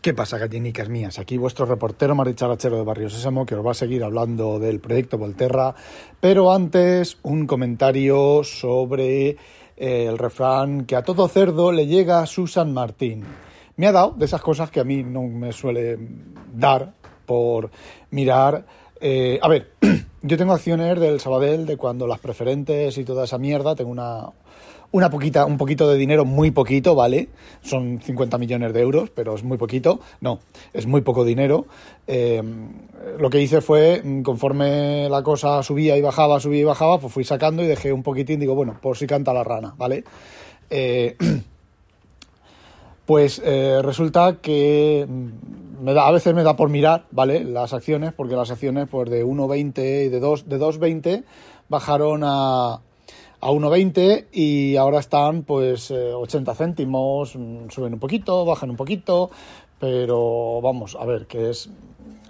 ¿Qué 0.00 0.14
pasa, 0.14 0.38
gallinicas 0.38 0.88
mías? 0.88 1.18
Aquí 1.18 1.36
vuestro 1.36 1.66
reportero 1.66 2.14
maricharachero 2.14 2.78
de 2.78 2.84
Barrio 2.84 3.10
Sésamo 3.10 3.44
que 3.44 3.54
os 3.54 3.66
va 3.66 3.72
a 3.72 3.74
seguir 3.74 4.02
hablando 4.02 4.58
del 4.58 4.80
proyecto 4.80 5.18
Volterra, 5.18 5.74
pero 6.20 6.54
antes 6.54 7.18
un 7.22 7.46
comentario 7.46 8.42
sobre 8.42 9.36
eh, 9.76 10.06
el 10.08 10.16
refrán 10.16 10.86
que 10.86 10.96
a 10.96 11.02
todo 11.02 11.28
cerdo 11.28 11.70
le 11.70 11.86
llega 11.86 12.20
a 12.20 12.26
Susan 12.26 12.72
Martín. 12.72 13.24
Me 13.76 13.88
ha 13.88 13.92
dado 13.92 14.14
de 14.16 14.24
esas 14.24 14.40
cosas 14.40 14.70
que 14.70 14.80
a 14.80 14.84
mí 14.84 15.02
no 15.02 15.24
me 15.24 15.52
suele 15.52 15.98
dar 16.50 16.94
por 17.26 17.70
mirar. 18.10 18.64
Eh, 19.02 19.38
a 19.42 19.48
ver, 19.48 19.72
yo 20.22 20.38
tengo 20.38 20.54
acciones 20.54 20.98
del 20.98 21.20
Sabadell 21.20 21.66
de 21.66 21.76
cuando 21.76 22.06
las 22.06 22.20
preferentes 22.20 22.96
y 22.96 23.04
toda 23.04 23.24
esa 23.24 23.36
mierda, 23.36 23.74
tengo 23.74 23.90
una, 23.90 24.30
una 24.92 25.08
poquita, 25.08 25.46
un 25.46 25.56
poquito 25.56 25.88
de 25.88 25.96
dinero, 25.96 26.24
muy 26.24 26.50
poquito, 26.50 26.94
¿vale? 26.94 27.28
Son 27.62 28.00
50 28.00 28.38
millones 28.38 28.72
de 28.72 28.80
euros, 28.80 29.10
pero 29.10 29.34
es 29.34 29.44
muy 29.44 29.56
poquito. 29.56 30.00
No, 30.20 30.40
es 30.72 30.86
muy 30.86 31.02
poco 31.02 31.24
dinero. 31.24 31.66
Eh, 32.06 32.42
lo 33.18 33.30
que 33.30 33.40
hice 33.40 33.60
fue, 33.60 34.02
conforme 34.24 35.08
la 35.08 35.22
cosa 35.22 35.62
subía 35.62 35.96
y 35.96 36.02
bajaba, 36.02 36.40
subía 36.40 36.60
y 36.60 36.64
bajaba, 36.64 36.98
pues 36.98 37.12
fui 37.12 37.24
sacando 37.24 37.62
y 37.62 37.66
dejé 37.66 37.92
un 37.92 38.02
poquitín, 38.02 38.40
digo, 38.40 38.54
bueno, 38.54 38.78
por 38.80 38.96
si 38.96 39.06
canta 39.06 39.32
la 39.32 39.44
rana, 39.44 39.74
¿vale? 39.76 40.04
Eh, 40.70 41.16
pues 43.06 43.40
eh, 43.44 43.80
resulta 43.82 44.38
que 44.40 45.06
me 45.80 45.94
da, 45.94 46.08
a 46.08 46.12
veces 46.12 46.34
me 46.34 46.42
da 46.42 46.56
por 46.56 46.68
mirar, 46.68 47.06
¿vale? 47.12 47.44
Las 47.44 47.72
acciones, 47.72 48.12
porque 48.12 48.34
las 48.34 48.50
acciones, 48.50 48.88
pues 48.90 49.08
de 49.08 49.24
1,20 49.24 50.06
y 50.06 50.08
de 50.08 50.20
2, 50.20 50.48
de 50.48 50.58
2,20 50.58 51.24
bajaron 51.68 52.22
a, 52.24 52.80
a 53.40 53.50
1,20 53.50 54.26
y 54.32 54.76
ahora 54.76 55.00
están 55.00 55.42
pues 55.42 55.90
80 55.90 56.52
eh, 56.52 56.54
céntimos, 56.54 57.36
mm, 57.36 57.70
suben 57.70 57.94
un 57.94 58.00
poquito, 58.00 58.44
bajan 58.44 58.70
un 58.70 58.76
poquito, 58.76 59.30
pero 59.78 60.60
vamos, 60.60 60.96
a 60.98 61.04
ver, 61.04 61.26
que 61.26 61.50
es... 61.50 61.70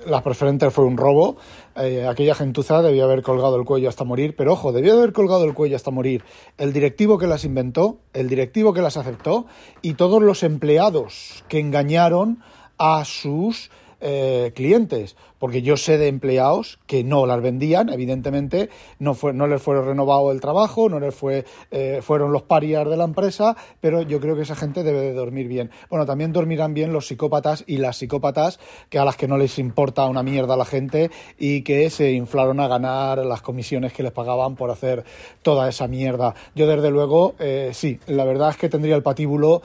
Las 0.06 0.22
preferentes 0.22 0.72
fue 0.72 0.86
un 0.86 0.96
robo, 0.96 1.36
eh, 1.76 2.06
aquella 2.08 2.34
gentuza 2.34 2.80
debía 2.80 3.04
haber 3.04 3.20
colgado 3.20 3.56
el 3.56 3.66
cuello 3.66 3.90
hasta 3.90 4.02
morir, 4.02 4.34
pero 4.34 4.54
ojo, 4.54 4.72
debió 4.72 4.94
haber 4.94 5.12
colgado 5.12 5.44
el 5.44 5.52
cuello 5.52 5.76
hasta 5.76 5.90
morir 5.90 6.24
el 6.56 6.72
directivo 6.72 7.18
que 7.18 7.26
las 7.26 7.44
inventó, 7.44 7.98
el 8.14 8.30
directivo 8.30 8.72
que 8.72 8.80
las 8.80 8.96
aceptó 8.96 9.44
y 9.82 9.94
todos 9.94 10.22
los 10.22 10.42
empleados 10.42 11.44
que 11.48 11.60
engañaron 11.60 12.42
a 12.78 13.04
sus 13.04 13.70
eh, 14.00 14.52
clientes, 14.54 15.16
porque 15.40 15.62
yo 15.62 15.76
sé 15.76 15.98
de 15.98 16.06
empleados 16.06 16.78
que 16.86 17.02
no 17.02 17.26
las 17.26 17.40
vendían, 17.40 17.88
evidentemente, 17.88 18.68
no, 19.00 19.14
fue, 19.14 19.32
no 19.32 19.48
les 19.48 19.60
fue 19.60 19.80
renovado 19.82 20.30
el 20.30 20.40
trabajo, 20.40 20.88
no 20.88 21.00
les 21.00 21.14
fue, 21.14 21.44
eh, 21.72 22.00
fueron 22.02 22.30
los 22.30 22.42
parias 22.42 22.88
de 22.88 22.96
la 22.96 23.04
empresa, 23.04 23.56
pero 23.80 24.02
yo 24.02 24.20
creo 24.20 24.36
que 24.36 24.42
esa 24.42 24.54
gente 24.54 24.84
debe 24.84 25.00
de 25.00 25.14
dormir 25.14 25.48
bien. 25.48 25.70
Bueno, 25.88 26.06
también 26.06 26.32
dormirán 26.32 26.74
bien 26.74 26.92
los 26.92 27.06
psicópatas 27.06 27.64
y 27.66 27.78
las 27.78 27.96
psicópatas 27.96 28.60
que 28.90 28.98
a 28.98 29.04
las 29.04 29.16
que 29.16 29.26
no 29.26 29.38
les 29.38 29.58
importa 29.58 30.06
una 30.06 30.22
mierda 30.22 30.54
a 30.54 30.56
la 30.58 30.66
gente 30.66 31.10
y 31.38 31.62
que 31.62 31.88
se 31.88 32.12
inflaron 32.12 32.60
a 32.60 32.68
ganar 32.68 33.18
las 33.18 33.40
comisiones 33.40 33.94
que 33.94 34.02
les 34.02 34.12
pagaban 34.12 34.56
por 34.56 34.70
hacer 34.70 35.04
toda 35.42 35.68
esa 35.70 35.88
mierda. 35.88 36.34
Yo 36.54 36.66
desde 36.66 36.90
luego, 36.90 37.34
eh, 37.38 37.70
sí, 37.72 37.98
la 38.06 38.24
verdad 38.24 38.50
es 38.50 38.58
que 38.58 38.68
tendría 38.68 38.94
el 38.94 39.02
patíbulo 39.02 39.62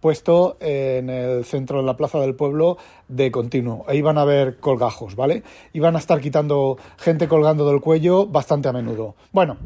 puesto 0.00 0.56
en 0.60 1.10
el 1.10 1.44
centro 1.44 1.78
de 1.78 1.84
la 1.84 1.96
plaza 1.96 2.18
del 2.20 2.34
pueblo 2.34 2.78
de 3.08 3.30
continuo. 3.30 3.84
E 3.88 3.96
iban 3.96 4.18
a 4.18 4.24
colgajos, 4.52 5.16
¿vale? 5.16 5.42
Iban 5.72 5.96
a 5.96 5.98
estar 5.98 6.20
quitando 6.20 6.78
gente 6.98 7.28
colgando 7.28 7.68
del 7.68 7.80
cuello 7.80 8.26
bastante 8.26 8.68
a 8.68 8.72
menudo. 8.72 9.14
Bueno, 9.32 9.56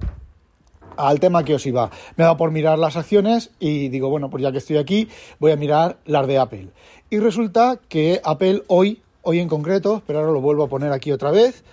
al 0.96 1.20
tema 1.20 1.44
que 1.44 1.54
os 1.54 1.64
iba. 1.66 1.90
Me 2.16 2.22
he 2.22 2.26
dado 2.26 2.36
por 2.36 2.50
mirar 2.50 2.78
las 2.78 2.96
acciones 2.96 3.50
y 3.58 3.88
digo, 3.88 4.10
bueno, 4.10 4.30
pues 4.30 4.42
ya 4.42 4.52
que 4.52 4.58
estoy 4.58 4.76
aquí, 4.76 5.08
voy 5.38 5.52
a 5.52 5.56
mirar 5.56 5.98
las 6.04 6.26
de 6.26 6.38
Apple. 6.38 6.68
Y 7.10 7.18
resulta 7.18 7.78
que 7.88 8.20
Apple 8.24 8.64
hoy, 8.66 9.00
hoy 9.22 9.38
en 9.40 9.48
concreto, 9.48 10.02
pero 10.06 10.18
ahora 10.18 10.32
lo 10.32 10.40
vuelvo 10.40 10.64
a 10.64 10.68
poner 10.68 10.92
aquí 10.92 11.12
otra 11.12 11.30
vez, 11.30 11.64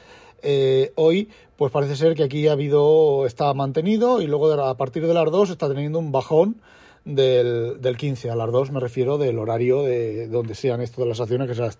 eh, 0.41 0.93
hoy 0.95 1.29
pues 1.57 1.71
parece 1.71 1.95
ser 1.95 2.15
que 2.15 2.23
aquí 2.23 2.47
ha 2.47 2.51
habido, 2.51 3.25
está 3.25 3.53
mantenido 3.53 4.21
y 4.21 4.27
luego 4.27 4.51
a 4.53 4.77
partir 4.77 5.07
de 5.07 5.13
las 5.13 5.31
dos 5.31 5.49
está 5.49 5.67
teniendo 5.67 5.99
un 5.99 6.11
bajón 6.11 6.57
del, 7.05 7.79
del 7.79 7.97
15 7.97 8.29
a 8.29 8.35
las 8.35 8.51
2, 8.51 8.71
me 8.71 8.79
refiero 8.79 9.17
del 9.17 9.39
horario 9.39 9.83
de 9.83 10.27
donde 10.27 10.55
sean 10.55 10.81
esto 10.81 11.01
de 11.01 11.07
las 11.07 11.21
acciones, 11.21 11.47
que 11.47 11.55
sean 11.55 11.71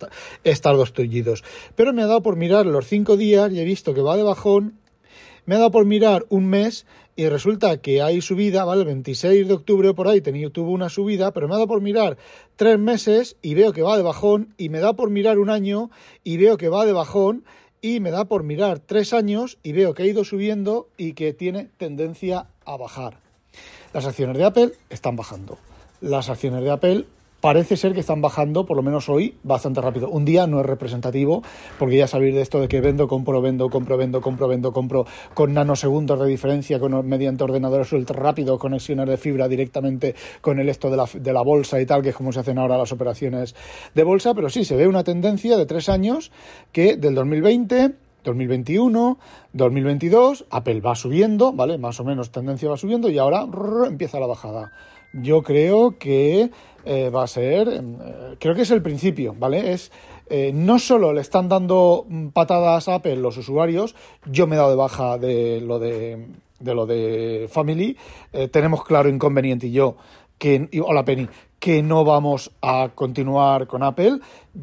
estar 0.44 0.76
dos 0.76 0.92
tullidos. 0.92 1.44
Pero 1.74 1.92
me 1.92 2.02
ha 2.02 2.06
dado 2.06 2.22
por 2.22 2.36
mirar 2.36 2.64
los 2.66 2.86
5 2.86 3.16
días 3.16 3.52
y 3.52 3.60
he 3.60 3.64
visto 3.64 3.92
que 3.92 4.00
va 4.00 4.16
de 4.16 4.22
bajón. 4.22 4.78
Me 5.44 5.56
ha 5.56 5.58
dado 5.58 5.70
por 5.70 5.84
mirar 5.84 6.24
un 6.28 6.46
mes 6.46 6.86
y 7.16 7.28
resulta 7.28 7.80
que 7.80 8.02
hay 8.02 8.20
subida, 8.20 8.64
¿vale? 8.64 8.82
El 8.82 8.86
26 8.86 9.48
de 9.48 9.54
octubre 9.54 9.94
por 9.94 10.06
ahí 10.06 10.20
tenía, 10.20 10.50
tuvo 10.50 10.70
una 10.70 10.88
subida, 10.88 11.32
pero 11.32 11.48
me 11.48 11.54
ha 11.54 11.56
dado 11.56 11.68
por 11.68 11.80
mirar 11.80 12.18
tres 12.56 12.78
meses 12.78 13.36
y 13.42 13.54
veo 13.54 13.72
que 13.72 13.82
va 13.82 13.96
de 13.96 14.02
bajón, 14.02 14.54
y 14.58 14.68
me 14.68 14.80
da 14.80 14.94
por 14.94 15.10
mirar 15.10 15.38
un 15.38 15.50
año 15.50 15.90
y 16.24 16.36
veo 16.36 16.56
que 16.56 16.68
va 16.68 16.84
de 16.84 16.92
bajón, 16.92 17.44
y 17.80 18.00
me 18.00 18.10
da 18.10 18.26
por 18.26 18.42
mirar 18.42 18.80
tres 18.80 19.12
años 19.12 19.58
y 19.62 19.72
veo 19.72 19.94
que 19.94 20.02
ha 20.02 20.06
ido 20.06 20.24
subiendo 20.24 20.88
y 20.96 21.12
que 21.12 21.32
tiene 21.32 21.68
tendencia 21.76 22.48
a 22.64 22.76
bajar. 22.76 23.25
Las 23.92 24.06
acciones 24.06 24.36
de 24.36 24.44
Apple 24.44 24.72
están 24.90 25.16
bajando. 25.16 25.58
Las 26.00 26.28
acciones 26.28 26.62
de 26.62 26.70
Apple 26.70 27.04
parece 27.40 27.76
ser 27.76 27.94
que 27.94 28.00
están 28.00 28.20
bajando, 28.20 28.66
por 28.66 28.76
lo 28.76 28.82
menos 28.82 29.08
hoy, 29.08 29.36
bastante 29.42 29.80
rápido. 29.80 30.08
Un 30.08 30.24
día 30.24 30.46
no 30.46 30.60
es 30.60 30.66
representativo, 30.66 31.42
porque 31.78 31.96
ya 31.96 32.08
sabéis 32.08 32.34
de 32.34 32.42
esto 32.42 32.60
de 32.60 32.68
que 32.68 32.80
vendo, 32.80 33.06
compro, 33.08 33.40
vendo, 33.40 33.70
compro, 33.70 33.96
vendo, 33.96 34.20
compro, 34.20 34.48
vendo, 34.48 34.72
compro, 34.72 35.06
con 35.34 35.54
nanosegundos 35.54 36.18
de 36.18 36.26
diferencia, 36.26 36.80
con, 36.80 37.06
mediante 37.06 37.44
ordenadores 37.44 37.92
ultra 37.92 38.18
rápidos, 38.18 38.58
conexiones 38.58 39.06
de 39.06 39.16
fibra 39.16 39.48
directamente 39.48 40.14
con 40.40 40.58
el 40.58 40.68
esto 40.68 40.90
de 40.90 40.96
la, 40.96 41.08
de 41.12 41.32
la 41.32 41.42
bolsa 41.42 41.80
y 41.80 41.86
tal, 41.86 42.02
que 42.02 42.08
es 42.08 42.16
como 42.16 42.32
se 42.32 42.40
hacen 42.40 42.58
ahora 42.58 42.78
las 42.78 42.92
operaciones 42.92 43.54
de 43.94 44.02
bolsa, 44.02 44.34
pero 44.34 44.50
sí, 44.50 44.64
se 44.64 44.76
ve 44.76 44.88
una 44.88 45.04
tendencia 45.04 45.56
de 45.56 45.66
tres 45.66 45.88
años 45.88 46.32
que 46.72 46.96
del 46.96 47.14
2020 47.14 48.05
2021, 48.26 49.18
2022, 49.52 50.46
Apple 50.50 50.80
va 50.80 50.94
subiendo, 50.94 51.52
¿vale? 51.52 51.78
Más 51.78 52.00
o 52.00 52.04
menos 52.04 52.30
tendencia 52.30 52.68
va 52.68 52.76
subiendo 52.76 53.08
y 53.08 53.18
ahora 53.18 53.46
empieza 53.86 54.20
la 54.20 54.26
bajada. 54.26 54.72
Yo 55.12 55.42
creo 55.42 55.96
que 55.98 56.50
eh, 56.84 57.10
va 57.10 57.22
a 57.22 57.26
ser, 57.26 57.68
eh, 57.68 58.36
creo 58.38 58.54
que 58.54 58.62
es 58.62 58.70
el 58.70 58.82
principio, 58.82 59.34
¿vale? 59.38 59.72
Es 59.72 59.92
eh, 60.28 60.50
no 60.52 60.78
solo 60.78 61.12
le 61.12 61.20
están 61.20 61.48
dando 61.48 62.04
patadas 62.32 62.88
a 62.88 62.96
Apple 62.96 63.16
los 63.16 63.38
usuarios, 63.38 63.94
yo 64.26 64.46
me 64.46 64.56
he 64.56 64.58
dado 64.58 64.70
de 64.70 64.76
baja 64.76 65.18
de 65.18 65.60
lo 65.60 65.78
de, 65.78 66.26
de 66.58 66.74
lo 66.74 66.84
de 66.84 67.48
Family, 67.48 67.96
tenemos 68.50 68.84
claro 68.84 69.08
inconveniente 69.08 69.68
y 69.68 69.72
yo 69.72 69.96
que, 70.38 70.68
hola 70.84 71.04
Penny, 71.04 71.28
que 71.58 71.82
no 71.82 72.04
vamos 72.04 72.52
a 72.62 72.90
continuar 72.94 73.66
con 73.66 73.82
Apple. 73.82 74.20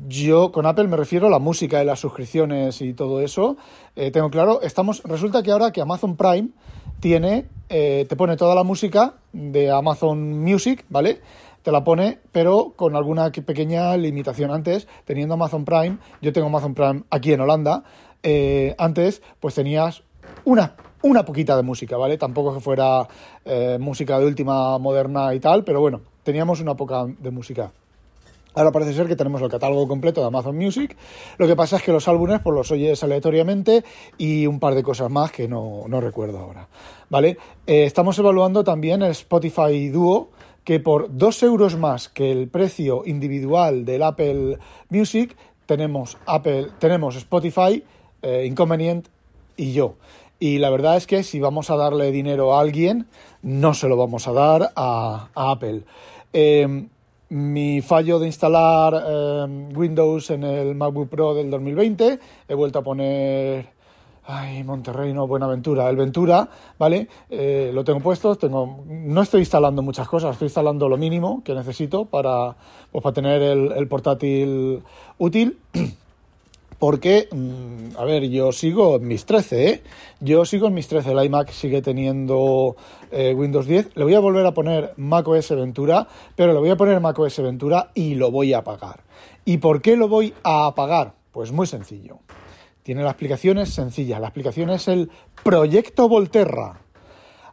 Yo 0.08 0.52
con 0.52 0.66
Apple 0.66 0.88
me 0.88 0.98
refiero 0.98 1.28
a 1.28 1.30
la 1.30 1.40
música 1.40 1.82
y 1.82 1.86
las 1.86 2.00
suscripciones 2.00 2.82
y 2.82 2.94
todo 2.94 3.22
eso. 3.22 3.58
Eh, 3.96 4.12
tengo 4.12 4.30
claro, 4.30 4.62
estamos, 4.62 5.02
resulta 5.04 5.44
que 5.44 5.52
ahora 5.52 5.72
que 5.72 5.82
Amazon 5.82 6.16
Prime 6.16 6.50
tiene, 7.00 7.48
eh, 7.70 8.06
te 8.08 8.16
pone 8.16 8.38
toda 8.38 8.56
la 8.56 8.64
música 8.64 9.16
de 9.34 9.72
Amazon 9.72 10.44
Music, 10.44 10.86
¿vale? 10.90 11.20
Te 11.64 11.72
la 11.72 11.84
pone, 11.84 12.20
pero 12.32 12.74
con 12.76 12.96
alguna 12.96 13.32
pequeña 13.32 13.96
limitación. 13.98 14.52
Antes, 14.52 14.88
teniendo 15.06 15.34
Amazon 15.34 15.66
Prime, 15.66 15.98
yo 16.22 16.34
tengo 16.34 16.48
Amazon 16.48 16.74
Prime 16.74 17.04
aquí 17.10 17.34
en 17.34 17.42
Holanda, 17.42 17.84
eh, 18.22 18.76
antes 18.78 19.22
pues 19.40 19.56
tenías 19.56 20.04
una 20.46 20.76
una 21.04 21.24
poquita 21.24 21.56
de 21.56 21.64
música, 21.64 21.98
¿vale? 21.98 22.18
Tampoco 22.18 22.54
que 22.54 22.60
fuera 22.60 23.08
eh, 23.46 23.78
música 23.80 24.20
de 24.20 24.26
última 24.26 24.78
moderna 24.80 25.34
y 25.34 25.40
tal, 25.40 25.64
pero 25.64 25.80
bueno, 25.80 26.02
teníamos 26.24 26.60
una 26.60 26.76
poca 26.76 27.06
de 27.06 27.30
música. 27.30 27.72
Ahora 28.56 28.72
parece 28.72 28.94
ser 28.94 29.08
que 29.08 29.16
tenemos 29.16 29.42
el 29.42 29.50
catálogo 29.50 29.88
completo 29.88 30.22
de 30.22 30.28
Amazon 30.28 30.56
Music. 30.56 30.96
Lo 31.38 31.48
que 31.48 31.56
pasa 31.56 31.78
es 31.78 31.84
que 31.84 31.92
los 31.92 32.08
álbumes 32.08 32.40
pues 32.42 32.56
los 32.56 32.72
oyes 32.72 33.04
aleatoriamente 33.04 33.84
y 34.18 34.46
un 34.46 34.60
par 34.60 34.76
de 34.76 34.84
cosas 34.84 35.10
más 35.10 35.32
que 35.32 35.48
no, 35.48 35.86
recuerdo 36.00 36.40
ahora. 36.40 36.68
¿Vale? 37.10 37.38
Eh, 37.66 37.86
estamos 37.86 38.18
evaluando 38.20 38.64
también 38.64 39.02
el 39.02 39.12
Spotify 39.12 39.90
Duo, 39.90 40.30
que 40.64 40.80
por 40.80 41.18
dos 41.18 41.42
euros 41.44 41.78
más 41.78 42.10
que 42.10 42.32
el 42.32 42.48
precio 42.48 43.04
individual 43.06 43.86
del 43.86 44.04
Apple 44.04 44.60
Music, 44.90 45.36
tenemos, 45.66 46.18
Apple, 46.26 46.70
tenemos 46.80 47.16
Spotify, 47.16 47.84
eh, 48.22 48.46
Inconvenient 48.46 49.08
y 49.58 49.74
yo. 49.74 49.96
Y 50.44 50.58
la 50.58 50.70
verdad 50.70 50.98
es 50.98 51.08
que 51.08 51.24
si 51.24 51.40
vamos 51.40 51.70
a 51.70 51.78
darle 51.78 52.12
dinero 52.12 52.54
a 52.54 52.60
alguien, 52.60 53.08
no 53.44 53.74
se 53.74 53.88
lo 53.88 53.96
vamos 53.96 54.28
a 54.28 54.34
dar 54.34 54.74
a, 54.76 55.30
Apple. 55.36 55.84
Em, 56.34 56.90
mi 57.30 57.82
fallo 57.82 58.20
de 58.20 58.28
instalar 58.28 58.94
em, 58.94 59.74
Windows 59.74 60.32
en 60.32 60.44
el 60.44 60.76
MacBook 60.76 61.08
Pro 61.08 61.34
del 61.34 61.50
2020, 61.50 62.20
he 62.50 62.54
vuelto 62.56 62.80
a 62.80 62.84
poner 62.84 63.70
Ay, 64.26 64.66
Monterrey, 64.66 65.14
no, 65.14 65.28
Buenaventura, 65.28 65.90
el 65.90 65.96
Ventura, 65.96 66.50
¿vale? 66.78 67.08
Eh, 67.30 67.72
lo 67.74 67.86
tengo 67.86 68.02
puesto, 68.02 68.36
tengo, 68.36 68.84
no 68.86 69.22
estoy 69.22 69.40
instalando 69.40 69.82
muchas 69.82 70.10
cosas, 70.10 70.34
estoy 70.34 70.48
instalando 70.48 70.90
lo 70.90 70.98
mínimo 70.98 71.42
que 71.46 71.56
necesito 71.56 72.04
para, 72.04 72.58
pues, 72.92 73.02
para 73.02 73.14
tener 73.14 73.42
el, 73.42 73.72
el 73.72 73.88
portátil 73.88 74.84
útil. 75.18 75.58
porque, 76.84 77.30
mm, 77.32 77.96
a 77.98 78.04
ver, 78.04 78.28
yo 78.30 78.52
sigo 78.52 78.98
en 78.98 79.08
mis 79.08 79.26
13, 79.26 79.70
¿eh? 79.70 79.84
Yo 80.20 80.44
sigo 80.44 80.68
en 80.68 80.74
mis 80.74 80.86
13, 80.90 81.14
el 81.14 81.24
iMac 81.24 81.50
sigue 81.52 81.82
teniendo 81.82 82.76
eh, 83.10 83.34
Windows 83.34 83.68
10. 83.68 83.96
Le 83.96 84.04
voy 84.04 84.16
a 84.16 84.20
volver 84.20 84.46
a 84.46 84.54
poner 84.54 84.94
macOS 84.98 85.52
Ventura, 85.52 86.10
pero 86.36 86.52
le 86.52 86.60
voy 86.60 86.72
a 86.72 86.76
poner 86.76 87.00
macOS 87.00 87.42
Ventura 87.42 87.92
y 87.94 88.16
lo 88.16 88.32
voy 88.32 88.52
a 88.52 88.58
apagar. 88.58 89.00
¿Y 89.46 89.60
por 89.60 89.82
qué 89.82 89.96
lo 89.96 90.10
voy 90.10 90.34
a 90.44 90.66
apagar? 90.66 91.14
Pues 91.32 91.54
muy 91.54 91.68
sencillo. 91.68 92.20
Tiene 92.84 93.02
la 93.02 93.12
explicación 93.12 93.60
es 93.60 93.74
sencilla. 93.74 94.20
La 94.20 94.28
explicación 94.28 94.70
es 94.70 94.90
el 94.90 95.10
Proyecto 95.42 96.10
Volterra. 96.10 96.82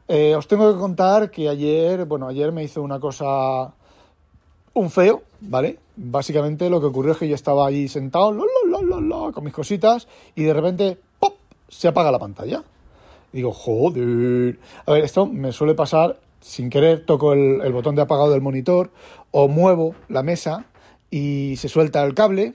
Eh, 0.08 0.34
os 0.34 0.48
tengo 0.48 0.72
que 0.72 0.80
contar 0.80 1.30
que 1.30 1.48
ayer, 1.48 2.04
bueno, 2.04 2.26
ayer 2.26 2.50
me 2.50 2.64
hizo 2.64 2.82
una 2.82 2.98
cosa, 2.98 3.74
un 4.74 4.90
feo, 4.90 5.22
¿vale? 5.40 5.78
Básicamente 5.96 6.70
lo 6.70 6.80
que 6.80 6.86
ocurrió 6.86 7.12
es 7.12 7.18
que 7.18 7.28
yo 7.28 7.34
estaba 7.34 7.66
ahí 7.66 7.88
sentado 7.88 8.34
con 9.32 9.44
mis 9.44 9.52
cositas 9.52 10.08
y 10.34 10.44
de 10.44 10.52
repente, 10.52 10.98
¡pop! 11.18 11.36
se 11.68 11.88
apaga 11.88 12.10
la 12.10 12.18
pantalla. 12.18 12.62
Digo, 13.32 13.52
joder. 13.52 14.58
A 14.86 14.92
ver, 14.92 15.04
esto 15.04 15.26
me 15.26 15.52
suele 15.52 15.74
pasar 15.74 16.18
sin 16.40 16.70
querer, 16.70 17.04
toco 17.04 17.32
el, 17.32 17.72
botón 17.72 17.94
de 17.94 18.02
apagado 18.02 18.30
del 18.30 18.40
monitor 18.40 18.90
o 19.30 19.46
muevo 19.48 19.94
la 20.08 20.22
mesa 20.22 20.66
y 21.10 21.54
se 21.56 21.68
suelta 21.68 22.02
el 22.02 22.14
cable 22.14 22.54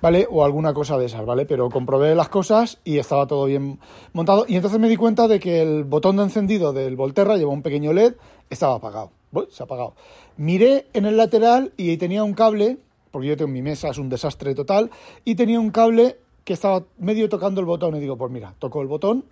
¿vale? 0.00 0.26
O 0.30 0.44
alguna 0.44 0.72
cosa 0.72 0.96
de 0.98 1.06
esas, 1.06 1.26
¿vale? 1.26 1.46
Pero 1.46 1.68
comprobé 1.68 2.14
las 2.14 2.28
cosas 2.28 2.78
y 2.84 2.98
estaba 2.98 3.26
todo 3.26 3.46
bien 3.46 3.80
montado. 4.12 4.44
Y 4.48 4.56
entonces 4.56 4.80
me 4.80 4.88
di 4.88 4.96
cuenta 4.96 5.28
de 5.28 5.40
que 5.40 5.62
el 5.62 5.84
botón 5.84 6.16
de 6.16 6.22
encendido 6.22 6.72
del 6.72 6.96
Volterra 6.96 7.36
lleva 7.36 7.52
un 7.52 7.62
pequeño 7.62 7.92
LED, 7.92 8.14
estaba 8.50 8.76
apagado. 8.76 9.10
Se 9.50 9.62
ha 9.62 9.64
apagado. 9.64 9.94
Miré 10.36 10.86
en 10.92 11.06
el 11.06 11.16
lateral 11.16 11.72
y 11.76 11.96
tenía 11.96 12.24
un 12.24 12.34
cable, 12.34 12.78
porque 13.10 13.28
yo 13.28 13.36
tengo 13.36 13.50
mi 13.50 13.62
mesa, 13.62 13.88
es 13.88 13.98
un 13.98 14.08
desastre 14.08 14.54
total, 14.54 14.90
y 15.24 15.34
tenía 15.34 15.60
un 15.60 15.70
cable 15.70 16.18
que 16.44 16.52
estaba 16.52 16.84
medio 16.98 17.28
tocando 17.28 17.60
el 17.60 17.66
botón. 17.66 17.96
Y 17.96 18.00
digo, 18.00 18.16
pues 18.16 18.30
mira, 18.30 18.54
tocó 18.58 18.82
el 18.82 18.88
botón 18.88 19.24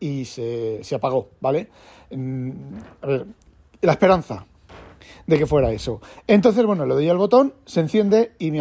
y 0.00 0.24
se, 0.24 0.82
se 0.82 0.94
apagó, 0.94 1.28
¿vale? 1.40 1.68
A 3.02 3.06
ver, 3.06 3.26
la 3.80 3.92
esperanza, 3.92 4.46
de 5.26 5.38
que 5.38 5.46
fuera 5.46 5.72
eso. 5.72 6.00
Entonces, 6.26 6.64
bueno, 6.64 6.86
le 6.86 6.94
doy 6.94 7.08
al 7.08 7.18
botón, 7.18 7.54
se 7.64 7.80
enciende 7.80 8.32
y 8.38 8.50
me, 8.50 8.60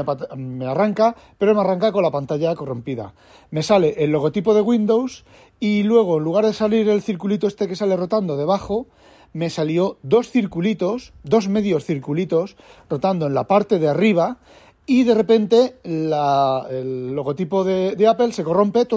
arranca, 0.65 1.15
pero 1.37 1.53
me 1.53 1.61
arranca 1.61 1.91
con 1.91 2.03
la 2.03 2.11
pantalla 2.11 2.55
corrompida. 2.55 3.13
Me 3.51 3.63
sale 3.63 4.03
el 4.03 4.11
logotipo 4.11 4.53
de 4.53 4.61
Windows 4.61 5.25
y 5.59 5.83
luego, 5.83 6.17
en 6.17 6.23
lugar 6.23 6.45
de 6.45 6.53
salir 6.53 6.89
el 6.89 7.01
circulito 7.01 7.47
este 7.47 7.67
que 7.67 7.75
sale 7.75 7.95
rotando 7.95 8.37
debajo, 8.37 8.87
me 9.33 9.49
salió 9.49 9.97
dos 10.03 10.29
circulitos, 10.29 11.13
dos 11.23 11.49
medios 11.49 11.85
circulitos, 11.85 12.55
rotando 12.89 13.25
en 13.27 13.33
la 13.33 13.45
parte 13.45 13.79
de 13.79 13.89
arriba 13.89 14.37
y 14.85 15.03
de 15.03 15.15
repente 15.15 15.77
el 15.83 17.15
logotipo 17.15 17.63
de, 17.63 18.07
Apple 18.07 18.31
se 18.31 18.43
corrompe 18.43 18.87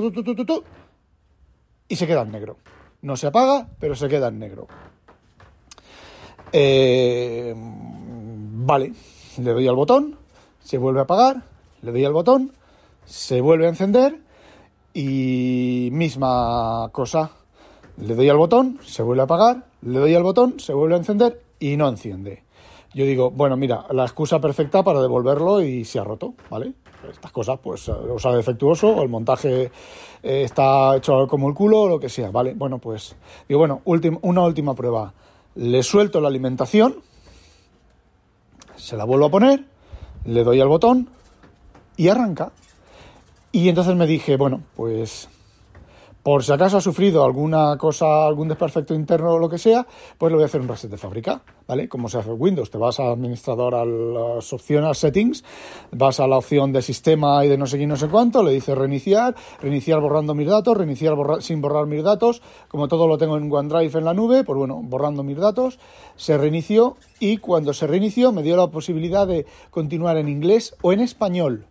y 1.88 1.96
se 1.96 2.06
queda 2.06 2.22
en 2.22 2.30
negro. 2.30 2.56
No 3.02 3.16
se 3.16 3.28
apaga, 3.28 3.68
pero 3.78 3.94
se 3.94 4.08
queda 4.08 4.28
en 4.28 4.38
negro. 4.38 4.66
Eh, 6.52 7.54
vale, 7.56 8.92
le 9.38 9.52
doy 9.52 9.68
al 9.68 9.74
botón, 9.74 10.16
se 10.62 10.78
vuelve 10.78 11.00
a 11.00 11.04
apagar, 11.04 11.42
le 11.82 11.92
doy 11.92 12.04
al 12.04 12.12
botón, 12.12 12.52
se 13.04 13.40
vuelve 13.40 13.66
a 13.66 13.70
encender 13.70 14.18
y 14.92 15.88
misma 15.92 16.88
cosa. 16.92 17.35
Le 17.98 18.14
doy 18.14 18.28
al 18.28 18.36
botón, 18.36 18.78
se 18.84 19.02
vuelve 19.02 19.22
a 19.22 19.24
apagar, 19.24 19.66
le 19.82 19.98
doy 19.98 20.14
al 20.14 20.22
botón, 20.22 20.60
se 20.60 20.72
vuelve 20.72 20.94
a 20.94 20.98
encender 20.98 21.42
y 21.58 21.76
no 21.76 21.88
enciende. 21.88 22.44
Yo 22.94 23.04
digo, 23.04 23.30
bueno, 23.30 23.56
mira, 23.56 23.84
la 23.90 24.04
excusa 24.04 24.40
perfecta 24.40 24.82
para 24.82 25.00
devolverlo 25.00 25.60
y 25.60 25.84
se 25.84 25.98
ha 25.98 26.04
roto, 26.04 26.34
¿vale? 26.50 26.72
Estas 27.10 27.30
cosas, 27.30 27.58
pues, 27.62 27.88
o 27.88 28.18
sale 28.18 28.38
defectuoso, 28.38 28.88
o 28.88 29.02
el 29.02 29.08
montaje 29.08 29.70
eh, 30.22 30.42
está 30.42 30.96
hecho 30.96 31.26
como 31.28 31.48
el 31.48 31.54
culo, 31.54 31.82
o 31.82 31.88
lo 31.88 32.00
que 32.00 32.08
sea, 32.08 32.30
¿vale? 32.30 32.54
Bueno, 32.54 32.78
pues, 32.78 33.16
digo, 33.48 33.60
bueno, 33.60 33.82
una 34.22 34.42
última 34.42 34.74
prueba 34.74 35.12
le 35.56 35.82
suelto 35.82 36.20
la 36.20 36.28
alimentación, 36.28 36.96
se 38.76 38.96
la 38.96 39.04
vuelvo 39.04 39.26
a 39.26 39.30
poner, 39.30 39.64
le 40.24 40.44
doy 40.44 40.60
al 40.60 40.68
botón 40.68 41.08
y 41.96 42.08
arranca. 42.08 42.52
Y 43.52 43.68
entonces 43.68 43.96
me 43.96 44.06
dije, 44.06 44.36
bueno, 44.36 44.62
pues 44.76 45.28
por 46.26 46.42
si 46.42 46.50
acaso 46.50 46.78
ha 46.78 46.80
sufrido 46.80 47.24
alguna 47.24 47.78
cosa, 47.78 48.26
algún 48.26 48.48
desperfecto 48.48 48.92
interno 48.94 49.34
o 49.34 49.38
lo 49.38 49.48
que 49.48 49.58
sea, 49.58 49.86
pues 50.18 50.32
le 50.32 50.34
voy 50.34 50.42
a 50.42 50.46
hacer 50.46 50.60
un 50.60 50.66
reset 50.66 50.90
de 50.90 50.98
fábrica, 50.98 51.40
¿vale? 51.68 51.88
Como 51.88 52.08
se 52.08 52.18
hace 52.18 52.30
en 52.30 52.36
Windows, 52.36 52.68
te 52.68 52.78
vas 52.78 52.98
a 52.98 53.12
administrador 53.12 53.76
a 53.76 53.84
las 53.84 54.52
opciones, 54.52 54.98
settings, 54.98 55.44
vas 55.92 56.18
a 56.18 56.26
la 56.26 56.38
opción 56.38 56.72
de 56.72 56.82
sistema 56.82 57.44
y 57.44 57.48
de 57.48 57.56
no 57.56 57.68
sé 57.68 57.78
qué 57.78 57.86
no 57.86 57.94
sé 57.94 58.08
cuánto, 58.08 58.42
le 58.42 58.50
dices 58.50 58.76
reiniciar, 58.76 59.36
reiniciar 59.62 60.00
borrando 60.00 60.34
mis 60.34 60.48
datos, 60.48 60.76
reiniciar 60.76 61.14
sin 61.38 61.60
borrar 61.60 61.86
mis 61.86 62.02
datos, 62.02 62.42
como 62.66 62.88
todo 62.88 63.06
lo 63.06 63.18
tengo 63.18 63.36
en 63.36 63.48
OneDrive 63.48 63.96
en 63.96 64.04
la 64.04 64.12
nube, 64.12 64.42
pues 64.42 64.58
bueno, 64.58 64.80
borrando 64.82 65.22
mis 65.22 65.36
datos, 65.36 65.78
se 66.16 66.36
reinició 66.36 66.96
y 67.20 67.36
cuando 67.36 67.72
se 67.72 67.86
reinició 67.86 68.32
me 68.32 68.42
dio 68.42 68.56
la 68.56 68.66
posibilidad 68.66 69.28
de 69.28 69.46
continuar 69.70 70.16
en 70.16 70.26
inglés 70.26 70.74
o 70.82 70.92
en 70.92 70.98
español. 70.98 71.68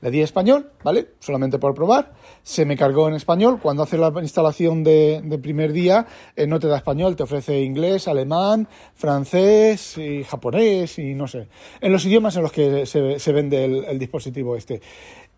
Le 0.00 0.10
di 0.10 0.22
español, 0.22 0.72
¿vale? 0.82 1.08
Solamente 1.18 1.58
por 1.58 1.74
probar. 1.74 2.14
Se 2.42 2.64
me 2.64 2.76
cargó 2.76 3.08
en 3.08 3.14
español. 3.14 3.60
Cuando 3.60 3.82
hace 3.82 3.98
la 3.98 4.12
instalación 4.20 4.82
de, 4.82 5.38
primer 5.42 5.72
día, 5.72 6.06
eh, 6.36 6.46
no 6.46 6.58
te 6.58 6.68
da 6.68 6.78
español, 6.78 7.16
te 7.16 7.24
ofrece 7.24 7.60
inglés, 7.60 8.08
alemán, 8.08 8.66
francés 8.94 9.98
y 9.98 10.24
japonés 10.24 10.98
y 10.98 11.14
no 11.14 11.28
sé. 11.28 11.48
En 11.80 11.92
los 11.92 12.06
idiomas 12.06 12.34
en 12.36 12.42
los 12.42 12.52
que 12.52 12.86
se, 12.86 13.32
vende 13.32 13.64
el 13.64 13.98
dispositivo 13.98 14.56
este. 14.56 14.80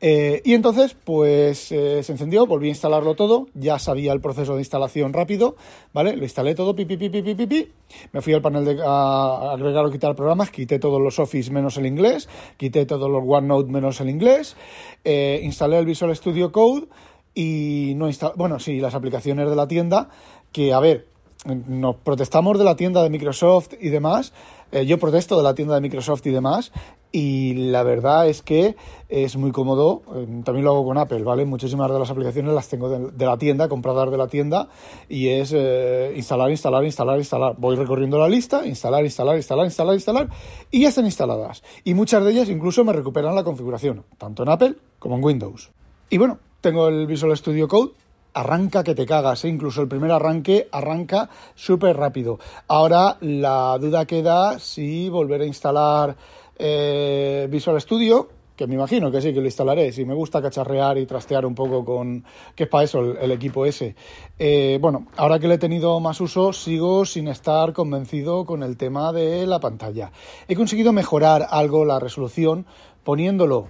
Eh, 0.04 0.43
y 0.44 0.54
entonces, 0.54 0.96
pues 1.04 1.70
eh, 1.70 2.02
se 2.02 2.10
encendió, 2.10 2.44
volví 2.44 2.66
a 2.66 2.70
instalarlo 2.70 3.14
todo, 3.14 3.46
ya 3.54 3.78
sabía 3.78 4.12
el 4.12 4.20
proceso 4.20 4.54
de 4.54 4.60
instalación 4.60 5.12
rápido, 5.12 5.54
¿vale? 5.93 6.16
Lo 6.16 6.25
instalé 6.25 6.56
todo, 6.56 6.75
pi, 6.75 6.84
pi, 6.84 6.96
pi, 6.96 7.08
pi, 7.08 7.22
pi, 7.22 7.46
pi, 7.46 7.69
me 8.10 8.20
fui 8.20 8.32
al 8.32 8.43
panel 8.43 8.64
de 8.64 8.82
agregar 8.82 9.87
o 9.87 9.93
quitar 9.93 10.16
programas, 10.16 10.50
quité 10.50 10.81
todos 10.81 11.00
los 11.00 11.20
Office 11.20 11.52
menos 11.52 11.76
el 11.76 11.87
inglés, 11.87 12.28
quité 12.56 12.84
todos 12.84 13.08
los 13.08 13.22
OneNote 13.25 13.70
menos 13.70 14.00
el 14.00 14.10
inglés, 14.10 14.56
eh, 15.04 15.38
instalé 15.44 15.78
el 15.78 15.87
Visual 15.87 16.16
Studio 16.16 16.50
Code 16.50 16.88
y 17.32 17.93
no 17.94 18.08
instalé, 18.08 18.32
bueno, 18.34 18.58
sí, 18.58 18.81
las 18.81 18.96
aplicaciones 18.96 19.48
de 19.48 19.55
la 19.55 19.69
tienda, 19.69 20.08
que 20.50 20.72
a 20.72 20.81
ver, 20.81 21.06
nos 21.44 21.94
protestamos 21.94 22.58
de 22.58 22.64
la 22.64 22.75
tienda 22.75 23.05
de 23.05 23.10
Microsoft 23.10 23.75
y 23.81 23.90
demás, 23.90 24.32
eh, 24.72 24.86
yo 24.86 24.98
protesto 24.98 25.36
de 25.36 25.42
la 25.42 25.54
tienda 25.54 25.74
de 25.74 25.82
Microsoft 25.82 26.26
y 26.26 26.30
demás, 26.30 26.72
y 27.12 27.52
la 27.70 27.82
verdad 27.82 28.26
es 28.26 28.40
que 28.40 28.74
es 29.10 29.36
muy 29.36 29.52
cómodo. 29.52 30.02
Eh, 30.14 30.26
también 30.44 30.64
lo 30.64 30.70
hago 30.70 30.84
con 30.86 30.96
Apple, 30.96 31.22
¿vale? 31.22 31.44
Muchísimas 31.44 31.92
de 31.92 31.98
las 31.98 32.10
aplicaciones 32.10 32.54
las 32.54 32.69
tengo 32.69 32.88
de, 32.88 33.26
la 33.26 33.36
tienda, 33.36 33.69
compradas 33.69 34.10
de 34.10 34.16
la 34.16 34.28
tienda, 34.28 34.69
y 35.08 35.28
es 35.28 35.52
eh, 35.54 36.14
instalar, 36.16 36.50
instalar, 36.50 36.84
instalar, 36.84 37.19
instalar. 37.19 37.54
Voy 37.58 37.76
recorriendo 37.76 38.19
la 38.19 38.28
lista, 38.28 38.66
instalar, 38.66 39.04
instalar, 39.04 39.36
instalar, 39.36 39.66
instalar, 39.66 39.94
instalar, 39.94 40.28
y 40.70 40.80
ya 40.80 40.88
están 40.88 41.04
instaladas. 41.04 41.62
Y 41.84 41.92
muchas 41.92 42.24
de 42.24 42.32
ellas 42.32 42.48
incluso 42.48 42.82
me 42.82 42.94
recuperan 42.94 43.34
la 43.34 43.44
configuración, 43.44 44.05
tanto 44.17 44.43
en 44.43 44.48
Apple 44.48 44.74
como 44.98 45.17
en 45.17 45.24
Windows. 45.24 45.70
Y 46.08 46.17
bueno, 46.17 46.38
tengo 46.62 46.88
el 46.88 47.06
Visual 47.06 47.36
Studio 47.36 47.69
Code 47.69 47.93
arranca 48.34 48.82
que 48.84 48.94
te 48.94 49.06
cagas, 49.06 49.44
¿eh? 49.44 49.48
incluso 49.48 49.82
el 49.82 49.89
primer 49.89 50.10
arranque 50.10 50.69
arranca 50.72 51.29
súper 51.55 51.96
rápido. 51.96 52.39
Ahora 52.69 53.17
la 53.20 53.79
duda 53.79 54.06
queda 54.06 54.58
si 54.58 55.08
volver 55.08 55.43
a 55.43 55.46
instalar 55.46 56.17
eh, 56.58 57.46
Visual 57.51 57.81
Studio, 57.81 58.29
que 58.56 58.67
me 58.67 58.74
imagino 58.74 59.10
que 59.10 59.20
sí, 59.20 59.32
que 59.32 59.41
lo 59.41 59.46
instalaré, 59.46 59.93
si 59.93 60.05
me 60.05 60.15
gusta 60.15 60.43
cacharrear 60.43 60.98
y 60.98 61.06
trastear 61.06 61.46
un 61.46 61.55
poco 61.55 61.84
con, 61.84 62.24
que 62.55 62.65
es 62.65 62.69
para 62.69 62.84
eso 62.84 63.01
el, 63.01 63.31
equipo 63.32 63.67
ese. 63.67 63.96
Eh, 64.39 64.79
bueno, 64.81 65.06
ahora 65.17 65.39
que 65.39 65.48
le 65.48 65.55
he 65.55 65.58
tenido 65.58 65.98
más 66.01 66.20
uso, 66.20 66.53
sigo 66.53 67.05
sin 67.05 67.29
estar 67.29 67.72
convencido 67.72 68.44
con 68.44 68.62
el 68.62 68.77
tema 68.77 69.12
de 69.12 69.46
la 69.46 69.58
pantalla. 69.58 70.12
He 70.48 70.55
conseguido 70.55 70.93
mejorar 70.93 71.46
algo 71.51 71.84
la 71.84 71.98
resolución 71.98 72.67
poniéndolo 73.03 73.69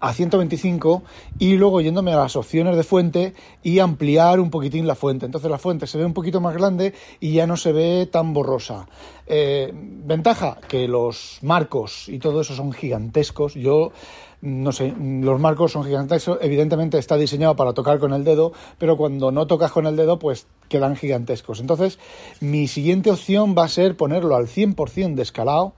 a 0.00 0.12
125 0.12 1.02
y 1.38 1.56
luego 1.56 1.80
yéndome 1.80 2.12
a 2.12 2.16
las 2.16 2.36
opciones 2.36 2.76
de 2.76 2.84
fuente 2.84 3.34
y 3.62 3.80
ampliar 3.80 4.40
un 4.40 4.50
poquitín 4.50 4.86
la 4.86 4.94
fuente. 4.94 5.26
Entonces 5.26 5.50
la 5.50 5.58
fuente 5.58 5.86
se 5.86 5.98
ve 5.98 6.04
un 6.04 6.14
poquito 6.14 6.40
más 6.40 6.54
grande 6.54 6.94
y 7.20 7.32
ya 7.32 7.46
no 7.46 7.56
se 7.56 7.72
ve 7.72 8.08
tan 8.10 8.32
borrosa. 8.32 8.86
Eh, 9.26 9.72
ventaja, 9.74 10.58
que 10.68 10.88
los 10.88 11.38
marcos 11.42 12.08
y 12.08 12.18
todo 12.18 12.40
eso 12.40 12.54
son 12.54 12.72
gigantescos. 12.72 13.54
Yo 13.54 13.92
no 14.40 14.70
sé, 14.70 14.94
los 14.96 15.40
marcos 15.40 15.72
son 15.72 15.84
gigantescos. 15.84 16.38
Evidentemente 16.40 16.98
está 16.98 17.16
diseñado 17.16 17.56
para 17.56 17.72
tocar 17.72 17.98
con 17.98 18.12
el 18.12 18.22
dedo, 18.22 18.52
pero 18.78 18.96
cuando 18.96 19.32
no 19.32 19.46
tocas 19.46 19.72
con 19.72 19.86
el 19.86 19.96
dedo, 19.96 20.18
pues 20.18 20.46
quedan 20.68 20.96
gigantescos. 20.96 21.60
Entonces, 21.60 21.98
mi 22.40 22.68
siguiente 22.68 23.10
opción 23.10 23.56
va 23.58 23.64
a 23.64 23.68
ser 23.68 23.96
ponerlo 23.96 24.36
al 24.36 24.46
100% 24.46 25.14
de 25.14 25.22
escalado 25.22 25.72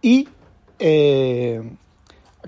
y 0.00 0.28
eh, 0.80 1.62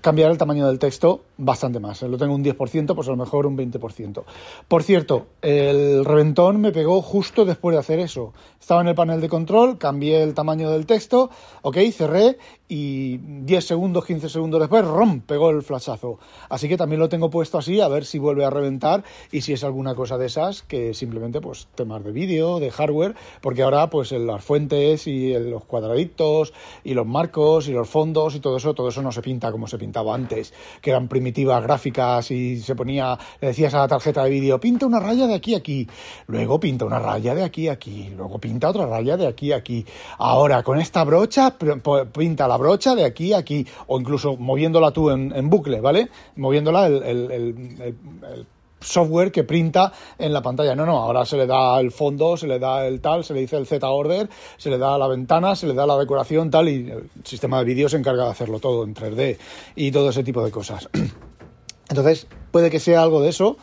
cambiar 0.00 0.30
el 0.30 0.38
tamaño 0.38 0.66
del 0.66 0.78
texto 0.78 1.22
bastante 1.36 1.80
más. 1.80 2.02
Lo 2.02 2.18
tengo 2.18 2.34
un 2.34 2.44
10%, 2.44 2.94
pues 2.94 3.08
a 3.08 3.10
lo 3.10 3.16
mejor 3.16 3.46
un 3.46 3.56
20%. 3.56 4.24
Por 4.68 4.82
cierto, 4.82 5.26
el 5.42 6.04
reventón 6.04 6.60
me 6.60 6.72
pegó 6.72 7.02
justo 7.02 7.44
después 7.44 7.74
de 7.74 7.80
hacer 7.80 7.98
eso. 7.98 8.32
Estaba 8.60 8.80
en 8.80 8.88
el 8.88 8.94
panel 8.94 9.20
de 9.20 9.28
control, 9.28 9.78
cambié 9.78 10.22
el 10.22 10.34
tamaño 10.34 10.70
del 10.70 10.86
texto, 10.86 11.30
ok, 11.62 11.78
cerré 11.92 12.38
y 12.68 13.18
10 13.18 13.64
segundos, 13.64 14.04
15 14.04 14.28
segundos 14.28 14.60
después, 14.60 14.84
¡rom! 14.84 15.20
pegó 15.20 15.50
el 15.50 15.62
flashazo. 15.62 16.18
Así 16.48 16.68
que 16.68 16.76
también 16.76 17.00
lo 17.00 17.08
tengo 17.08 17.30
puesto 17.30 17.58
así, 17.58 17.80
a 17.80 17.88
ver 17.88 18.04
si 18.04 18.18
vuelve 18.18 18.44
a 18.44 18.50
reventar 18.50 19.04
y 19.32 19.40
si 19.40 19.52
es 19.52 19.64
alguna 19.64 19.94
cosa 19.94 20.16
de 20.18 20.26
esas 20.26 20.62
que 20.62 20.94
simplemente, 20.94 21.40
pues, 21.40 21.68
temas 21.74 22.04
de 22.04 22.12
vídeo, 22.12 22.60
de 22.60 22.70
hardware, 22.70 23.14
porque 23.40 23.62
ahora, 23.62 23.90
pues, 23.90 24.12
las 24.12 24.44
fuentes 24.44 25.06
y 25.06 25.32
los 25.34 25.64
cuadraditos 25.64 26.52
y 26.84 26.94
los 26.94 27.06
marcos 27.06 27.68
y 27.68 27.72
los 27.72 27.88
fondos 27.88 28.34
y 28.34 28.40
todo 28.40 28.56
eso, 28.56 28.74
todo 28.74 28.88
eso 28.88 29.02
no 29.02 29.12
se 29.12 29.22
pinta 29.22 29.50
como 29.50 29.66
se 29.66 29.78
pintaba 29.78 30.14
antes, 30.14 30.54
que 30.80 30.90
eran 30.90 31.08
primitivas 31.08 31.62
gráficas 31.62 32.30
y 32.30 32.60
se 32.60 32.74
ponía, 32.74 33.18
le 33.40 33.48
decías 33.48 33.74
a 33.74 33.78
la 33.78 33.88
tarjeta 33.88 34.24
de 34.24 34.30
vídeo, 34.30 34.60
pinta 34.60 34.86
una 34.86 35.00
raya 35.00 35.26
de 35.26 35.34
aquí 35.34 35.54
aquí, 35.54 35.88
luego 36.28 36.60
pinta 36.60 36.84
una 36.84 36.98
raya 36.98 37.34
de 37.34 37.42
aquí 37.42 37.68
aquí, 37.68 38.10
luego 38.16 38.38
pinta 38.38 38.68
otra 38.68 38.86
raya 38.86 39.16
de 39.16 39.26
aquí 39.26 39.52
a 39.52 39.56
aquí. 39.64 39.86
Ahora, 40.18 40.62
con 40.62 40.78
esta 40.78 41.04
brocha, 41.04 41.56
pinta 42.12 42.46
la 42.46 42.53
la 42.54 42.58
brocha 42.58 42.94
de 42.94 43.04
aquí 43.04 43.32
a 43.32 43.38
aquí, 43.38 43.66
o 43.88 43.98
incluso 43.98 44.36
moviéndola 44.36 44.92
tú 44.92 45.10
en, 45.10 45.50
bucle, 45.50 45.80
¿vale? 45.80 46.08
Moviéndola 46.36 46.86
el, 46.86 47.96
software 48.80 49.32
que 49.32 49.44
printa 49.44 49.92
en 50.18 50.32
la 50.32 50.42
pantalla. 50.42 50.76
No, 50.76 50.84
no, 50.84 50.98
ahora 50.98 51.24
se 51.24 51.38
le 51.38 51.46
da 51.46 51.80
el 51.80 51.90
fondo, 51.90 52.36
se 52.36 52.46
le 52.46 52.58
da 52.58 52.86
el 52.86 53.00
tal, 53.00 53.24
se 53.24 53.32
le 53.32 53.40
dice 53.40 53.56
el 53.56 53.66
Z-order, 53.66 54.28
se 54.58 54.68
le 54.68 54.76
da 54.76 54.98
la 54.98 55.08
ventana, 55.08 55.56
se 55.56 55.66
le 55.66 55.72
da 55.72 55.86
la 55.86 55.96
decoración, 55.96 56.50
tal, 56.50 56.68
y 56.68 56.90
el 56.90 57.10
sistema 57.24 57.58
de 57.58 57.64
vídeo 57.64 57.88
se 57.88 57.96
encarga 57.96 58.24
de 58.24 58.30
hacerlo 58.30 58.60
todo 58.60 58.84
en 58.84 58.94
3D 58.94 59.38
y 59.74 59.90
todo 59.90 60.10
ese 60.10 60.22
tipo 60.22 60.44
de 60.44 60.50
cosas. 60.50 60.88
Entonces, 61.88 62.26
puede 62.50 62.70
que 62.70 62.78
sea 62.78 63.02
algo 63.02 63.22
de 63.22 63.30
eso, 63.30 63.56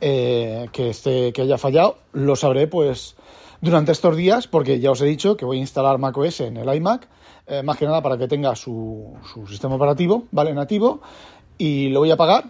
eh, 0.00 0.68
que, 0.72 0.90
esté, 0.90 1.32
que 1.34 1.42
haya 1.42 1.58
fallado, 1.58 1.98
lo 2.12 2.34
sabré 2.34 2.66
pues 2.66 3.16
durante 3.60 3.92
estos 3.92 4.16
días, 4.16 4.48
porque 4.48 4.80
ya 4.80 4.90
os 4.90 5.00
he 5.02 5.06
dicho 5.06 5.36
que 5.36 5.44
voy 5.44 5.58
a 5.58 5.60
instalar 5.60 5.98
macOS 5.98 6.40
en 6.40 6.56
el 6.56 6.74
iMac 6.74 7.06
eh, 7.46 7.62
más 7.62 7.76
que 7.76 7.84
nada 7.84 8.00
para 8.02 8.16
que 8.16 8.26
tenga 8.26 8.54
su, 8.56 9.14
sistema 9.48 9.74
operativo, 9.74 10.24
¿vale? 10.30 10.54
Nativo, 10.54 11.00
y 11.58 11.88
lo 11.90 12.00
voy 12.00 12.10
a 12.10 12.16
pagar 12.16 12.44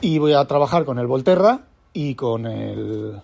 y 0.00 0.18
voy 0.18 0.32
a 0.32 0.44
trabajar 0.46 0.84
con 0.84 0.98
el 0.98 1.06
Volterra 1.06 1.60
y 1.92 2.14
con 2.14 2.46
el 2.46 3.20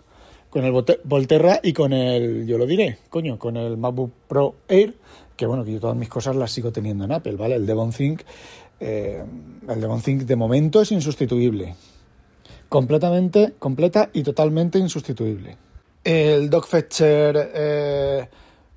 con 0.50 0.64
el 0.64 0.72
Volterra 1.04 1.60
y 1.62 1.72
con 1.72 1.92
el, 1.92 2.46
yo 2.46 2.56
lo 2.56 2.66
diré, 2.66 2.98
coño, 3.10 3.38
con 3.38 3.56
el 3.56 3.76
MacBook 3.76 4.12
Pro 4.28 4.54
Air, 4.68 4.94
que 5.37 5.44
bueno, 5.44 5.64
que 5.64 5.72
yo 5.72 5.80
todas 5.80 5.96
mis 5.96 6.08
cosas 6.08 6.37
las 6.37 6.50
sigo 6.50 6.72
teniendo 6.72 7.04
en 7.04 7.12
Apple, 7.12 7.37
¿vale? 7.37 7.56
El 7.56 7.66
Devon 7.66 7.90
Think, 7.90 8.22
eh, 8.80 9.22
el 9.68 9.80
Devon 9.80 10.00
Think 10.00 10.22
de 10.22 10.37
momento 10.37 10.80
es 10.80 10.90
insustituible. 10.92 11.75
Completamente, 12.68 13.54
completa 13.58 14.08
y 14.12 14.22
totalmente 14.22 14.78
insustituible. 14.78 15.56
El 16.04 16.48
Dogfetcher, 16.48 17.50
eh, 17.54 18.28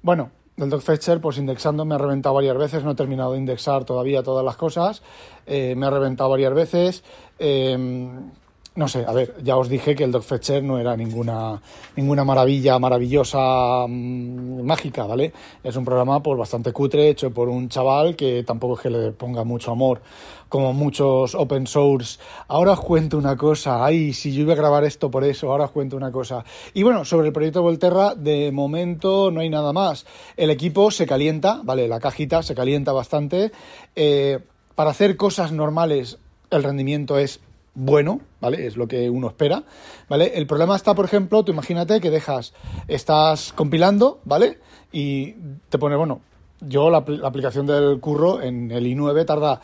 bueno, 0.02 0.32
del 0.62 0.70
Dogfetcher, 0.70 1.20
pues 1.20 1.38
indexando 1.38 1.86
me 1.86 1.96
ha 1.96 1.98
reventado 1.98 2.36
varias 2.36 2.58
veces, 2.58 2.84
no 2.84 2.92
he 2.92 2.96
terminado 2.96 3.34
de 3.34 3.40
indexar 3.40 3.84
todavía 3.84 4.22
todas 4.24 4.46
las 4.46 4.56
cosas, 4.56 5.02
eh, 5.46 5.74
me 5.76 5.88
ha 5.88 5.90
reventado 5.90 6.30
varias 6.30 6.54
veces. 6.54 7.04
Em, 7.40 8.32
no 8.74 8.88
sé, 8.88 9.04
a 9.06 9.12
ver, 9.12 9.36
ya 9.44 9.58
os 9.58 9.68
dije 9.68 9.96
que 9.96 10.06
el 10.06 10.14
Dogfetcher 10.14 10.64
no 10.64 10.80
era 10.80 10.96
ninguna, 10.96 11.62
ninguna 11.98 12.24
maravilla 12.24 12.80
maravillosa 12.80 13.86
mm, 13.86 14.62
mágica, 14.62 15.06
¿vale? 15.06 15.34
Es 15.62 15.76
un 15.76 15.84
programa 15.84 16.24
pues 16.24 16.40
bastante 16.40 16.72
cutre, 16.72 17.10
hecho 17.10 17.32
por 17.32 17.50
un 17.50 17.68
chaval 17.68 18.16
que 18.16 18.44
tampoco 18.44 18.76
es 18.76 18.80
que 18.80 18.90
le 18.90 19.12
ponga 19.12 19.44
mucho 19.44 19.72
amor, 19.72 20.02
como 20.48 20.72
muchos 20.72 21.36
open 21.36 21.68
source. 21.68 22.18
Ahora 22.48 22.72
os 22.72 22.80
cuento 22.80 23.18
una 23.18 23.36
cosa, 23.36 23.84
ay, 23.84 24.14
si 24.14 24.34
yo 24.34 24.44
iba 24.44 24.54
a 24.54 24.56
grabar 24.56 24.86
esto 24.86 25.12
por 25.12 25.26
eso, 25.26 25.52
ahora 25.52 25.66
os 25.66 25.72
cuento 25.72 25.98
una 25.98 26.14
cosa. 26.14 26.46
Y 26.74 26.84
bueno, 26.84 27.04
sobre 27.04 27.28
el 27.28 27.34
proyecto 27.34 27.62
Volterra, 27.62 28.16
de 28.16 28.54
momento 28.54 29.32
no 29.32 29.42
hay 29.42 29.50
nada 29.50 29.74
más. 29.74 30.06
El 30.38 30.50
equipo 30.50 30.92
se 30.92 31.06
calienta, 31.06 31.60
¿vale? 31.62 31.90
La 31.90 32.00
cajita 32.00 32.42
se 32.42 32.56
calienta 32.56 32.94
bastante. 32.94 33.52
Eh, 33.98 34.40
para 34.76 34.92
hacer 34.92 35.18
cosas 35.18 35.52
normales, 35.52 36.20
el 36.52 36.64
rendimiento 36.64 37.18
es 37.18 37.42
bueno, 37.74 38.22
¿vale? 38.40 38.66
Es 38.68 38.78
lo 38.78 38.88
que 38.88 39.10
uno 39.10 39.28
espera, 39.28 39.64
¿vale? 40.10 40.34
El 40.36 40.48
problema 40.48 40.76
está, 40.76 40.94
por 40.94 41.06
ejemplo, 41.06 41.44
tú 41.44 41.52
imagínate 41.52 42.02
que 42.02 42.10
dejas, 42.10 42.54
estás 42.88 43.54
compilando, 43.54 44.20
¿vale? 44.26 44.60
Y 44.92 45.34
te 45.70 45.78
pone, 45.78 45.96
bueno, 45.96 46.22
yo 46.62 46.90
la, 46.90 46.98
aplicación 46.98 47.66
del 47.66 48.00
curro 48.00 48.42
en 48.42 48.72
el 48.72 48.86
i9 48.86 49.26
tarda 49.26 49.62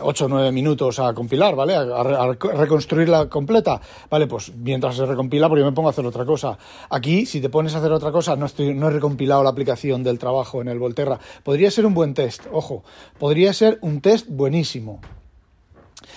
8 0.00 0.24
o 0.24 0.28
9 0.28 0.52
minutos 0.52 0.98
a 0.98 1.12
compilar, 1.14 1.54
¿vale? 1.54 1.74
A, 1.74 2.32
reconstruirla 2.32 3.28
completa. 3.28 3.80
Vale, 4.10 4.26
pues 4.26 4.52
mientras 4.54 4.96
se 4.96 5.06
recompila, 5.06 5.48
pues 5.48 5.60
yo 5.60 5.64
me 5.64 5.72
pongo 5.72 5.88
a 5.88 5.92
hacer 5.92 6.06
otra 6.06 6.24
cosa. 6.24 6.58
Aquí, 6.90 7.26
si 7.26 7.40
te 7.40 7.48
pones 7.48 7.74
a 7.74 7.78
hacer 7.78 7.92
otra 7.92 8.12
cosa, 8.12 8.36
no, 8.36 8.46
estoy, 8.46 8.74
no 8.74 8.88
he 8.88 8.90
recompilado 8.90 9.42
la 9.42 9.50
aplicación 9.50 10.02
del 10.02 10.18
trabajo 10.18 10.60
en 10.60 10.68
el 10.68 10.78
Volterra. 10.78 11.18
Podría 11.42 11.70
ser 11.70 11.86
un 11.86 11.94
buen 11.94 12.14
test, 12.14 12.46
ojo, 12.50 12.82
podría 13.18 13.52
ser 13.52 13.78
un 13.82 14.00
test 14.00 14.26
buenísimo, 14.28 15.00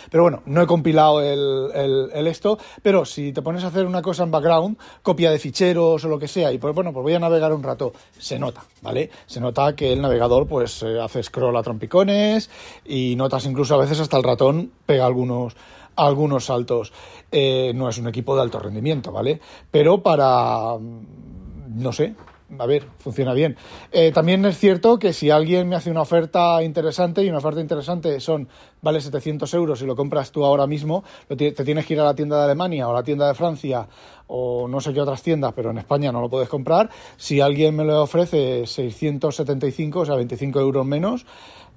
pero 0.10 0.24
bueno, 0.24 0.42
no 0.46 0.62
he 0.62 0.68
compilado 0.68 1.22
el, 1.22 2.10
el, 2.14 2.28
esto, 2.28 2.58
pero 2.82 3.06
si 3.06 3.32
te 3.32 3.42
pones 3.42 3.64
a 3.64 3.68
hacer 3.68 3.86
una 3.86 4.02
cosa 4.02 4.24
en 4.24 4.32
background, 4.32 4.78
copia 5.02 5.32
de 5.32 5.40
ficheros 5.40 6.04
o 6.04 6.08
lo 6.08 6.20
que 6.20 6.28
sea, 6.28 6.52
y 6.52 6.58
pues 6.58 6.74
bueno, 6.74 6.92
pues 6.94 7.04
voy 7.04 7.14
a 7.14 7.20
navegar 7.20 7.54
un 7.54 7.64
rato, 7.64 7.94
se 8.18 8.40
nota, 8.40 8.64
¿vale? 8.82 9.10
Se 9.26 9.40
nota 9.40 9.76
que 9.76 9.94
el 9.94 10.02
navegador 10.02 10.48
pues 10.48 10.84
eh, 10.84 11.00
hace 11.00 11.24
scroll 11.24 11.56
a 11.58 11.64
trompicones 11.64 12.50
y 12.86 13.16
notas 13.16 13.46
incluso 13.46 13.76
a 13.76 13.80
veces 13.80 14.00
hasta 14.00 14.18
el 14.18 14.24
ratón 14.24 14.72
pega 14.86 15.06
algunos 15.06 15.56
algunos 15.96 16.46
saltos. 16.46 16.94
Eh, 17.32 17.72
no 17.74 17.90
es 17.90 17.98
un 17.98 18.08
equipo 18.08 18.36
de 18.36 18.42
alto 18.42 18.60
rendimiento, 18.60 19.12
¿vale? 19.12 19.40
Pero 19.72 20.02
para, 20.02 20.78
mm, 20.78 21.82
no 21.82 21.92
sé, 21.92 22.16
a 22.60 22.66
ver, 22.66 22.88
funciona 23.00 23.34
bien. 23.34 23.58
Eh, 23.92 24.12
también 24.12 24.46
es 24.46 24.58
cierto 24.58 25.00
que 25.00 25.14
si 25.14 25.30
alguien 25.30 25.68
me 25.68 25.76
hace 25.76 25.90
una 25.90 26.02
oferta 26.02 26.62
interesante, 26.64 27.24
y 27.24 27.30
una 27.30 27.40
oferta 27.40 27.60
interesante 27.60 28.20
son, 28.20 28.48
vale 28.82 29.02
700 29.02 29.52
euros 29.54 29.82
y 29.82 29.86
lo 29.86 29.96
compras 29.96 30.32
tú 30.32 30.46
ahora 30.46 30.68
mismo, 30.68 31.04
te 31.28 31.52
tienes 31.52 31.86
que 31.86 31.94
ir 31.94 32.00
a 32.00 32.04
la 32.04 32.16
tienda 32.16 32.38
de 32.38 32.46
Alemania 32.46 32.88
o 32.88 32.92
a 32.92 32.96
la 32.96 33.04
tienda 33.04 33.28
de 33.28 33.34
Francia 33.34 33.88
o 34.28 34.68
no 34.68 34.80
sé 34.82 34.94
qué 34.94 35.02
otras 35.02 35.22
tiendas, 35.22 35.54
pero 35.54 35.72
en 35.72 35.78
España 35.78 36.12
no 36.12 36.22
lo 36.22 36.30
puedes 36.30 36.50
comprar. 36.50 36.90
Si 37.18 37.42
alguien 37.42 37.76
me 37.76 37.84
lo 37.84 38.04
ofrece 38.04 38.66
675, 38.66 40.00
o 40.00 40.06
sea, 40.06 40.16
25 40.16 40.60
euros 40.60 40.86
menos, 40.86 41.26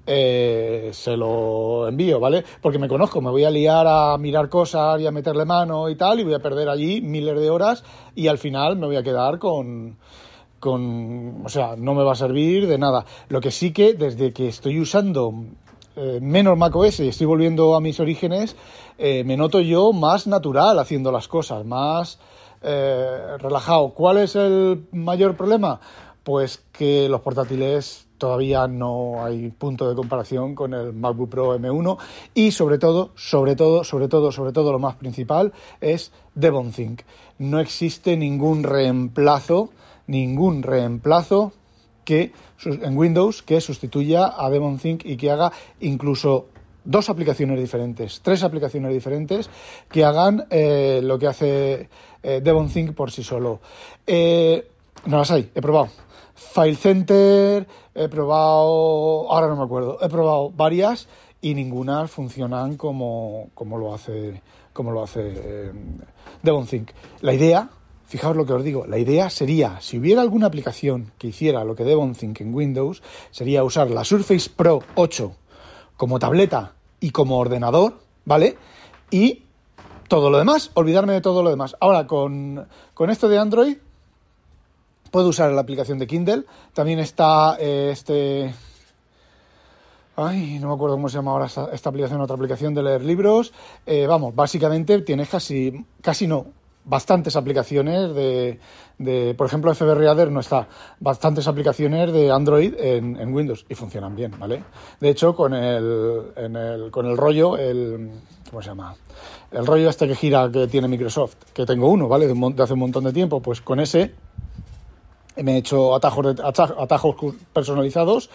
eh, 0.05 0.89
se 0.91 1.15
lo 1.17 1.87
envío, 1.87 2.19
¿vale? 2.19 2.43
Porque 2.61 2.79
me 2.79 2.87
conozco, 2.87 3.21
me 3.21 3.29
voy 3.29 3.43
a 3.43 3.51
liar 3.51 3.85
a 3.87 4.17
mirar 4.17 4.49
cosas 4.49 4.99
y 5.01 5.05
a 5.05 5.11
meterle 5.11 5.45
mano 5.45 5.89
y 5.89 5.95
tal, 5.95 6.19
y 6.19 6.23
voy 6.23 6.33
a 6.33 6.39
perder 6.39 6.69
allí 6.69 7.01
miles 7.01 7.39
de 7.39 7.49
horas 7.49 7.83
y 8.15 8.27
al 8.27 8.37
final 8.37 8.77
me 8.77 8.87
voy 8.87 8.95
a 8.95 9.03
quedar 9.03 9.37
con 9.37 9.97
con, 10.59 11.45
o 11.45 11.49
sea, 11.49 11.75
no 11.77 11.93
me 11.93 12.03
va 12.03 12.13
a 12.13 12.15
servir 12.15 12.67
de 12.67 12.77
nada. 12.77 13.05
Lo 13.29 13.41
que 13.41 13.51
sí 13.51 13.71
que 13.71 13.93
desde 13.93 14.33
que 14.33 14.47
estoy 14.47 14.79
usando 14.79 15.33
eh, 15.95 16.19
menos 16.21 16.57
macOS 16.57 17.01
y 17.01 17.07
estoy 17.09 17.27
volviendo 17.27 17.75
a 17.75 17.81
mis 17.81 17.99
orígenes, 17.99 18.55
eh, 18.97 19.23
me 19.23 19.37
noto 19.37 19.59
yo 19.59 19.91
más 19.93 20.27
natural 20.27 20.79
haciendo 20.79 21.11
las 21.11 21.27
cosas, 21.27 21.65
más 21.65 22.19
eh, 22.61 23.37
relajado. 23.37 23.89
¿Cuál 23.89 24.17
es 24.17 24.35
el 24.35 24.85
mayor 24.91 25.35
problema? 25.35 25.79
Pues 26.23 26.63
que 26.71 27.09
los 27.09 27.21
portátiles 27.21 28.07
todavía 28.19 28.67
no 28.67 29.23
hay 29.23 29.49
punto 29.49 29.89
de 29.89 29.95
comparación 29.95 30.53
con 30.53 30.73
el 30.73 30.93
MacBook 30.93 31.29
Pro 31.29 31.57
M1 31.57 31.97
y 32.35 32.51
sobre 32.51 32.77
todo, 32.77 33.11
sobre 33.15 33.55
todo, 33.55 33.83
sobre 33.83 34.07
todo, 34.07 34.31
sobre 34.31 34.51
todo 34.51 34.71
lo 34.71 34.79
más 34.79 34.95
principal 34.95 35.53
es 35.81 36.11
Devon 36.35 36.71
Think. 36.71 37.01
No 37.39 37.59
existe 37.59 38.15
ningún 38.17 38.63
reemplazo 38.63 39.69
ningún 40.09 40.63
reemplazo 40.63 41.53
que 42.03 42.33
en 42.65 42.97
Windows 42.97 43.43
que 43.43 43.61
sustituya 43.61 44.33
a 44.35 44.49
Demon 44.49 44.79
Think 44.79 45.05
y 45.05 45.15
que 45.17 45.29
haga 45.29 45.51
incluso 45.79 46.47
dos 46.83 47.09
aplicaciones 47.09 47.59
diferentes, 47.59 48.21
tres 48.21 48.41
aplicaciones 48.43 48.91
diferentes 48.91 49.49
que 49.91 50.03
hagan 50.03 50.47
eh, 50.49 51.01
lo 51.03 51.19
que 51.19 51.27
hace 51.27 51.89
eh, 52.23 52.41
Devon 52.43 52.69
Think 52.69 52.93
por 52.93 53.11
sí 53.11 53.23
solo. 53.23 53.59
Eh, 54.07 54.67
no 55.05 55.19
las 55.19 55.29
hay, 55.29 55.51
he 55.53 55.61
probado. 55.61 55.89
File 56.33 56.75
Center, 56.75 57.67
he 57.93 58.07
probado, 58.09 59.31
ahora 59.31 59.47
no 59.47 59.57
me 59.57 59.63
acuerdo, 59.63 59.99
he 60.01 60.09
probado 60.09 60.49
varias 60.49 61.07
y 61.41 61.53
ninguna 61.53 62.07
funcionan 62.07 62.77
como, 62.77 63.49
como 63.53 63.77
lo 63.77 63.93
hace, 63.93 64.41
como 64.73 64.91
lo 64.91 65.03
hace 65.03 65.71
Devon 66.41 66.65
Think. 66.65 66.89
La 67.21 67.33
idea 67.33 67.69
Fijaos 68.09 68.35
lo 68.35 68.47
que 68.47 68.53
os 68.53 68.63
digo, 68.63 68.87
la 68.87 68.97
idea 68.97 69.29
sería, 69.29 69.79
si 69.81 69.99
hubiera 69.99 70.23
alguna 70.23 70.47
aplicación 70.47 71.11
que 71.19 71.27
hiciera 71.27 71.63
lo 71.63 71.75
que 71.75 71.83
Devon 71.83 72.15
Think 72.15 72.41
en 72.41 72.55
Windows, 72.55 73.03
sería 73.29 73.63
usar 73.63 73.91
la 73.91 74.03
Surface 74.03 74.49
Pro 74.49 74.79
8 74.95 75.31
como 75.95 76.17
tableta 76.17 76.73
y 76.99 77.11
como 77.11 77.37
ordenador, 77.37 77.99
¿vale? 78.25 78.57
Y 79.11 79.43
todo 80.07 80.31
lo 80.31 80.39
demás, 80.39 80.71
olvidarme 80.73 81.13
de 81.13 81.21
todo 81.21 81.43
lo 81.43 81.51
demás. 81.51 81.77
Ahora, 81.79 82.07
con, 82.07 82.67
esto 83.09 83.29
de 83.29 83.37
Android, 83.37 83.77
puedo 85.11 85.27
usar 85.27 85.51
la 85.51 85.61
aplicación 85.61 85.99
de 85.99 86.07
Kindle. 86.07 86.45
También 86.73 86.97
está 86.97 87.57
eh, 87.59 87.91
este... 87.93 88.55
Ay, 90.15 90.57
no 90.59 90.69
me 90.69 90.73
acuerdo 90.73 90.95
cómo 90.95 91.09
se 91.09 91.17
llama 91.17 91.31
ahora 91.31 91.45
esta, 91.45 91.89
aplicación, 91.89 92.19
otra 92.21 92.35
aplicación 92.35 92.73
de 92.73 92.81
leer 92.81 93.05
libros. 93.05 93.53
Eh, 93.85 94.07
vamos, 94.07 94.33
básicamente 94.33 94.99
tienes 95.01 95.29
casi, 95.29 95.85
casi 96.01 96.25
no, 96.25 96.47
bastantes 96.89 97.35
aplicaciones 97.35 98.13
de, 98.15 98.59
de 98.97 99.35
por 99.35 99.47
ejemplo, 99.47 99.73
FB 99.73 99.93
Reader 99.93 100.31
no 100.31 100.39
está, 100.39 100.67
bastantes 100.99 101.47
aplicaciones 101.47 102.11
de 102.11 102.31
Android 102.31 102.73
en, 102.77 103.33
Windows 103.33 103.65
y 103.69 103.75
funcionan 103.75 104.15
bien, 104.15 104.33
¿vale? 104.37 104.63
De 104.99 105.09
hecho, 105.09 105.35
con 105.35 105.53
el, 105.53 106.31
en 106.35 106.55
el, 106.55 106.91
con 106.91 107.05
el 107.05 107.15
rollo, 107.15 107.57
el, 107.57 108.09
¿cómo 108.49 108.61
se 108.61 108.69
llama? 108.69 108.95
El 109.51 109.65
rollo 109.65 109.89
este 109.89 110.07
que 110.07 110.15
gira 110.15 110.49
que 110.51 110.67
tiene 110.67 110.87
Microsoft, 110.87 111.35
que 111.53 111.65
tengo 111.65 111.89
uno, 111.89 112.07
¿vale? 112.07 112.27
De, 112.27 112.63
hace 112.63 112.73
un 112.73 112.79
montón 112.79 113.03
de 113.03 113.13
tiempo, 113.13 113.39
pues 113.39 113.61
con 113.61 113.79
ese 113.79 114.15
me 115.37 115.53
he 115.53 115.57
hecho 115.57 115.95
atajos, 115.95 116.35
atajos 116.43 117.15
personalizados 117.53 118.29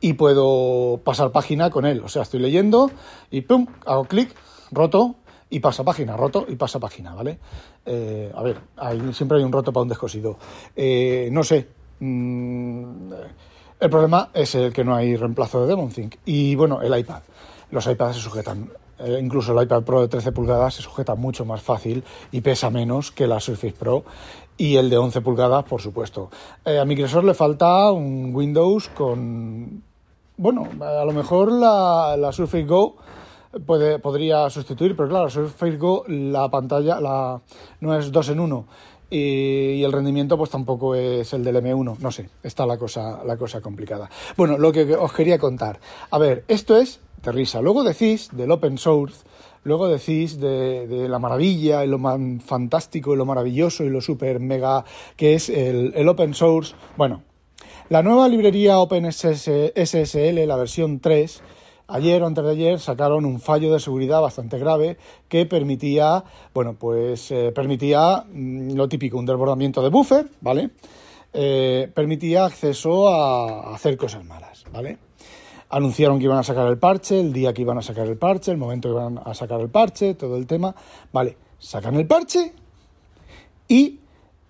y 0.00 0.14
puedo 0.14 1.00
pasar 1.04 1.30
página 1.30 1.70
con 1.70 1.86
él. 1.86 2.02
O 2.04 2.08
sea, 2.08 2.22
estoy 2.22 2.40
leyendo 2.40 2.90
y 3.30 3.42
pum, 3.42 3.66
hago 3.86 4.04
clic, 4.04 4.34
roto 4.72 5.14
y 5.52 5.60
pasa 5.60 5.84
página, 5.84 6.16
roto 6.16 6.46
y 6.48 6.56
pasa 6.56 6.80
página, 6.80 7.14
¿vale? 7.14 7.38
Eh, 7.84 8.32
a 8.34 8.42
ver, 8.42 8.56
siempre 9.12 9.36
hay 9.36 9.44
un 9.44 9.52
roto 9.52 9.70
para 9.70 9.82
un 9.82 9.88
descosido. 9.88 10.38
Eh, 10.74 11.28
no 11.30 11.44
sé. 11.44 11.68
Mm, 12.00 13.12
el 13.78 13.90
problema 13.90 14.30
es 14.32 14.54
el 14.54 14.72
que 14.72 14.82
no 14.82 14.96
hay 14.96 15.14
reemplazo 15.14 15.60
de 15.60 15.68
DemonThink. 15.68 16.16
Y 16.24 16.54
bueno, 16.54 16.80
el 16.80 16.98
iPad. 16.98 17.20
Los 17.70 17.86
iPads 17.86 18.16
se 18.16 18.22
sujetan. 18.22 18.70
Eh, 18.98 19.18
incluso 19.22 19.52
el 19.52 19.62
iPad 19.62 19.82
Pro 19.82 20.00
de 20.00 20.08
13 20.08 20.32
pulgadas 20.32 20.74
se 20.74 20.82
sujeta 20.82 21.16
mucho 21.16 21.44
más 21.44 21.60
fácil 21.60 22.02
y 22.30 22.40
pesa 22.40 22.70
menos 22.70 23.12
que 23.12 23.26
la 23.26 23.38
Surface 23.38 23.74
Pro 23.78 24.04
y 24.56 24.76
el 24.76 24.88
de 24.88 24.96
11 24.96 25.20
pulgadas, 25.20 25.64
por 25.64 25.82
supuesto. 25.82 26.30
a 26.64 26.82
Microsoft 26.86 27.24
le 27.24 27.34
falta 27.34 27.92
un 27.92 28.34
Windows 28.34 28.88
con... 28.88 29.82
Bueno, 30.38 30.66
a 30.80 31.04
lo 31.04 31.12
mejor 31.12 31.52
la 31.52 32.32
Surface 32.32 32.64
Go 32.64 32.96
puede, 33.66 33.98
podría 33.98 34.48
sustituir, 34.50 34.96
pero 34.96 35.08
claro, 35.08 35.30
Surface 35.30 35.76
Go 35.76 36.04
la 36.08 36.48
pantalla 36.50 37.00
la, 37.00 37.40
no 37.80 37.96
es 37.96 38.10
2 38.10 38.28
en 38.30 38.40
1 38.40 38.66
y, 39.10 39.82
el 39.82 39.92
rendimiento 39.92 40.38
pues 40.38 40.50
tampoco 40.50 40.94
es 40.94 41.32
el 41.34 41.44
del 41.44 41.56
M1, 41.56 41.98
no 41.98 42.10
sé, 42.10 42.30
está 42.42 42.66
la 42.66 42.78
cosa, 42.78 43.22
la 43.24 43.36
cosa 43.36 43.60
complicada. 43.60 44.10
Bueno, 44.36 44.58
lo 44.58 44.72
que 44.72 44.94
os 44.94 45.12
quería 45.12 45.38
contar, 45.38 45.78
a 46.10 46.18
ver, 46.18 46.44
esto 46.48 46.76
es 46.76 47.00
de 47.22 47.32
risa, 47.32 47.60
luego 47.60 47.84
decís 47.84 48.30
del 48.32 48.50
open 48.50 48.78
source, 48.78 49.24
luego 49.64 49.88
decís 49.88 50.40
de, 50.40 51.06
la 51.08 51.18
maravilla 51.18 51.84
y 51.84 51.88
lo 51.88 52.00
fantástico 52.40 53.12
y 53.12 53.16
lo 53.16 53.26
maravilloso 53.26 53.84
y 53.84 53.90
lo 53.90 54.00
super 54.00 54.40
mega 54.40 54.84
que 55.16 55.34
es 55.34 55.48
el, 55.48 55.92
el 55.94 56.08
open 56.08 56.34
source, 56.34 56.74
bueno, 56.96 57.22
la 57.88 58.02
nueva 58.02 58.26
librería 58.28 58.78
OpenSSL, 58.78 60.46
la 60.46 60.56
versión 60.56 61.00
3, 61.00 61.42
Ayer 61.88 62.22
o 62.22 62.26
antes 62.26 62.44
de 62.44 62.50
ayer 62.50 62.80
sacaron 62.80 63.24
un 63.24 63.40
fallo 63.40 63.72
de 63.72 63.80
seguridad 63.80 64.20
bastante 64.20 64.58
grave 64.58 64.96
que 65.28 65.46
permitía, 65.46 66.24
bueno, 66.54 66.74
pues 66.78 67.30
eh, 67.30 67.52
permitía 67.54 68.24
mm, 68.32 68.74
lo 68.74 68.88
típico, 68.88 69.18
un 69.18 69.26
desbordamiento 69.26 69.82
de 69.82 69.88
buffer, 69.88 70.26
¿vale? 70.40 70.70
Eh, 71.32 71.90
permitía 71.94 72.44
acceso 72.44 73.08
a 73.08 73.74
hacer 73.74 73.96
cosas 73.96 74.24
malas, 74.24 74.64
¿vale? 74.72 74.98
Anunciaron 75.70 76.18
que 76.18 76.26
iban 76.26 76.38
a 76.38 76.42
sacar 76.42 76.66
el 76.68 76.78
parche, 76.78 77.18
el 77.18 77.32
día 77.32 77.54
que 77.54 77.62
iban 77.62 77.78
a 77.78 77.82
sacar 77.82 78.06
el 78.06 78.18
parche, 78.18 78.50
el 78.50 78.58
momento 78.58 78.88
que 78.88 79.00
iban 79.00 79.20
a 79.24 79.34
sacar 79.34 79.60
el 79.60 79.70
parche, 79.70 80.14
todo 80.14 80.36
el 80.36 80.46
tema, 80.46 80.74
¿vale? 81.12 81.36
Sacan 81.58 81.94
el 81.96 82.06
parche 82.06 82.52
y 83.68 83.98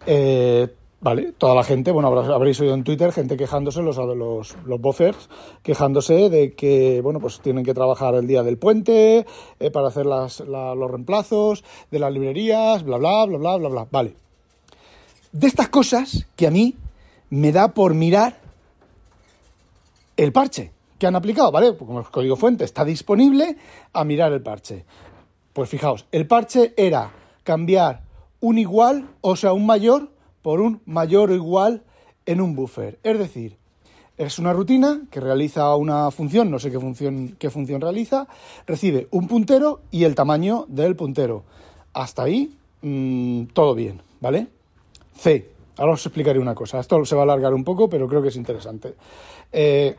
eh, 0.06 0.74
Vale, 1.02 1.32
toda 1.32 1.56
la 1.56 1.64
gente, 1.64 1.90
bueno, 1.90 2.16
habréis 2.32 2.60
oído 2.60 2.74
en 2.74 2.84
Twitter 2.84 3.10
gente 3.10 3.36
quejándose, 3.36 3.82
los, 3.82 3.96
los, 3.96 4.56
los 4.64 4.80
buffers, 4.80 5.28
quejándose 5.64 6.30
de 6.30 6.54
que, 6.54 7.00
bueno, 7.02 7.18
pues 7.18 7.40
tienen 7.40 7.64
que 7.64 7.74
trabajar 7.74 8.14
el 8.14 8.28
día 8.28 8.44
del 8.44 8.56
puente 8.56 9.26
eh, 9.58 9.70
para 9.72 9.88
hacer 9.88 10.06
las, 10.06 10.38
los 10.38 10.88
reemplazos 10.88 11.64
de 11.90 11.98
las 11.98 12.12
librerías, 12.12 12.84
bla, 12.84 12.98
bla, 12.98 13.26
bla, 13.26 13.36
bla, 13.36 13.56
bla, 13.56 13.68
bla. 13.68 13.86
Vale. 13.90 14.14
De 15.32 15.48
estas 15.48 15.70
cosas 15.70 16.28
que 16.36 16.46
a 16.46 16.52
mí 16.52 16.76
me 17.30 17.50
da 17.50 17.74
por 17.74 17.94
mirar 17.94 18.38
el 20.16 20.30
parche 20.30 20.70
que 21.00 21.08
han 21.08 21.16
aplicado, 21.16 21.50
¿vale? 21.50 21.76
Como 21.76 21.98
el 21.98 22.06
código 22.06 22.36
fuente 22.36 22.62
está 22.62 22.84
disponible, 22.84 23.56
a 23.92 24.04
mirar 24.04 24.32
el 24.32 24.40
parche. 24.40 24.84
Pues 25.52 25.68
fijaos, 25.68 26.06
el 26.12 26.28
parche 26.28 26.74
era 26.76 27.10
cambiar 27.42 28.02
un 28.38 28.58
igual, 28.58 29.08
o 29.20 29.34
sea, 29.34 29.52
un 29.52 29.66
mayor, 29.66 30.11
por 30.42 30.60
un 30.60 30.82
mayor 30.84 31.30
o 31.30 31.34
igual 31.34 31.82
en 32.26 32.40
un 32.40 32.54
buffer. 32.54 32.98
Es 33.02 33.18
decir, 33.18 33.56
es 34.18 34.38
una 34.38 34.52
rutina 34.52 35.02
que 35.10 35.20
realiza 35.20 35.74
una 35.74 36.10
función, 36.10 36.50
no 36.50 36.58
sé 36.58 36.70
qué 36.70 36.78
función, 36.78 37.36
qué 37.38 37.50
función 37.50 37.80
realiza, 37.80 38.28
recibe 38.66 39.08
un 39.10 39.26
puntero 39.26 39.80
y 39.90 40.04
el 40.04 40.14
tamaño 40.14 40.66
del 40.68 40.96
puntero. 40.96 41.44
Hasta 41.92 42.24
ahí, 42.24 42.56
mm, 42.82 43.46
todo 43.54 43.74
bien, 43.74 44.02
¿vale? 44.20 44.48
C. 45.16 45.50
Ahora 45.78 45.94
os 45.94 46.04
explicaré 46.04 46.38
una 46.38 46.54
cosa. 46.54 46.78
Esto 46.78 47.04
se 47.04 47.14
va 47.14 47.22
a 47.22 47.24
alargar 47.24 47.54
un 47.54 47.64
poco, 47.64 47.88
pero 47.88 48.06
creo 48.06 48.22
que 48.22 48.28
es 48.28 48.36
interesante. 48.36 48.94
Eh, 49.50 49.96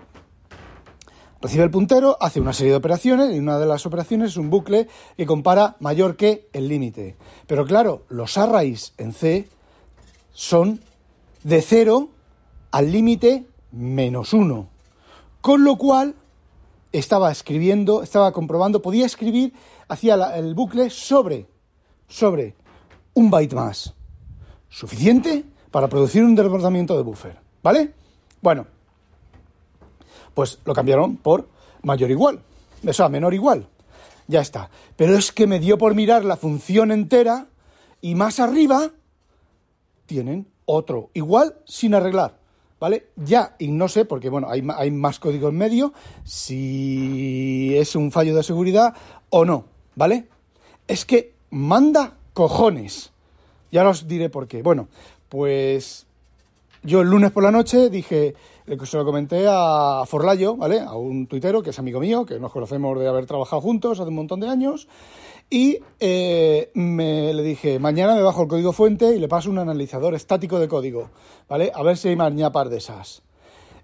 recibe 1.41 1.63
el 1.63 1.71
puntero, 1.71 2.15
hace 2.19 2.39
una 2.39 2.53
serie 2.53 2.71
de 2.71 2.77
operaciones 2.77 3.35
y 3.35 3.39
una 3.39 3.57
de 3.57 3.65
las 3.65 3.85
operaciones 3.85 4.31
es 4.31 4.37
un 4.37 4.49
bucle 4.49 4.87
que 5.17 5.25
compara 5.25 5.75
mayor 5.79 6.15
que 6.15 6.47
el 6.53 6.67
límite. 6.67 7.15
Pero 7.47 7.65
claro, 7.65 8.03
los 8.09 8.37
arrays 8.37 8.93
en 8.97 9.13
C 9.13 9.47
son 10.33 10.81
de 11.43 11.61
0 11.61 12.09
al 12.71 12.91
límite 12.91 13.45
menos 13.71 14.33
1. 14.33 14.67
Con 15.41 15.63
lo 15.63 15.77
cual, 15.77 16.15
estaba 16.91 17.31
escribiendo, 17.31 18.03
estaba 18.03 18.31
comprobando, 18.31 18.81
podía 18.81 19.05
escribir, 19.05 19.53
hacía 19.87 20.15
el 20.35 20.53
bucle 20.53 20.89
sobre, 20.89 21.47
sobre 22.07 22.55
un 23.13 23.29
byte 23.29 23.55
más. 23.55 23.93
Suficiente 24.69 25.43
para 25.71 25.87
producir 25.87 26.23
un 26.23 26.35
desbordamiento 26.35 26.95
de 26.95 27.03
buffer. 27.03 27.39
¿Vale? 27.61 27.93
Bueno, 28.41 28.67
pues 30.33 30.59
lo 30.65 30.73
cambiaron 30.73 31.17
por 31.17 31.47
mayor 31.81 32.11
igual. 32.11 32.41
O 32.85 32.93
sea, 32.93 33.09
menor 33.09 33.33
igual. 33.33 33.67
Ya 34.27 34.41
está. 34.41 34.69
Pero 34.95 35.17
es 35.17 35.31
que 35.31 35.47
me 35.47 35.59
dio 35.59 35.77
por 35.77 35.95
mirar 35.95 36.25
la 36.25 36.37
función 36.37 36.91
entera 36.91 37.47
y 38.01 38.15
más 38.15 38.39
arriba 38.39 38.91
tienen 40.05 40.47
otro 40.65 41.09
igual 41.13 41.55
sin 41.65 41.93
arreglar. 41.95 42.41
¿Vale? 42.79 43.07
Ya, 43.15 43.55
y 43.59 43.69
no 43.69 43.87
sé, 43.87 44.03
porque 44.03 44.29
bueno, 44.29 44.49
hay, 44.49 44.61
hay 44.75 44.91
más 44.91 45.17
código 45.17 45.47
en 45.47 45.55
medio, 45.55 45.93
si 46.25 47.73
es 47.77 47.95
un 47.95 48.11
fallo 48.11 48.35
de 48.35 48.43
seguridad 48.43 48.93
o 49.29 49.45
no, 49.45 49.63
¿vale? 49.95 50.27
Es 50.85 51.05
que 51.05 51.33
manda 51.49 52.17
cojones. 52.33 53.13
Ya 53.71 53.87
os 53.87 54.05
diré 54.05 54.29
por 54.29 54.49
qué. 54.49 54.61
Bueno, 54.61 54.89
pues 55.29 56.05
yo 56.83 57.01
el 57.01 57.07
lunes 57.07 57.31
por 57.31 57.43
la 57.43 57.51
noche 57.51 57.89
dije, 57.89 58.35
se 58.83 58.97
lo 58.97 59.05
comenté 59.05 59.45
a 59.47 60.03
Forlayo, 60.05 60.57
¿vale? 60.57 60.81
A 60.81 60.95
un 60.95 61.27
tuitero 61.27 61.63
que 61.63 61.69
es 61.69 61.79
amigo 61.79 61.99
mío, 61.99 62.25
que 62.25 62.39
nos 62.39 62.51
conocemos 62.51 62.99
de 62.99 63.07
haber 63.07 63.25
trabajado 63.25 63.61
juntos 63.61 63.99
hace 63.99 64.09
un 64.09 64.15
montón 64.15 64.41
de 64.41 64.49
años, 64.49 64.87
y 65.49 65.79
eh, 65.99 66.71
me 66.73 67.33
le 67.33 67.43
dije, 67.43 67.79
mañana 67.79 68.15
me 68.15 68.21
bajo 68.21 68.43
el 68.43 68.47
código 68.47 68.73
fuente 68.73 69.15
y 69.15 69.19
le 69.19 69.27
paso 69.27 69.49
un 69.49 69.59
analizador 69.59 70.15
estático 70.15 70.59
de 70.59 70.67
código, 70.67 71.09
¿vale? 71.47 71.71
A 71.73 71.83
ver 71.83 71.97
si 71.97 72.09
hay 72.09 72.15
más 72.15 72.33
ñapar 72.33 72.69
de 72.69 72.77
esas. 72.77 73.21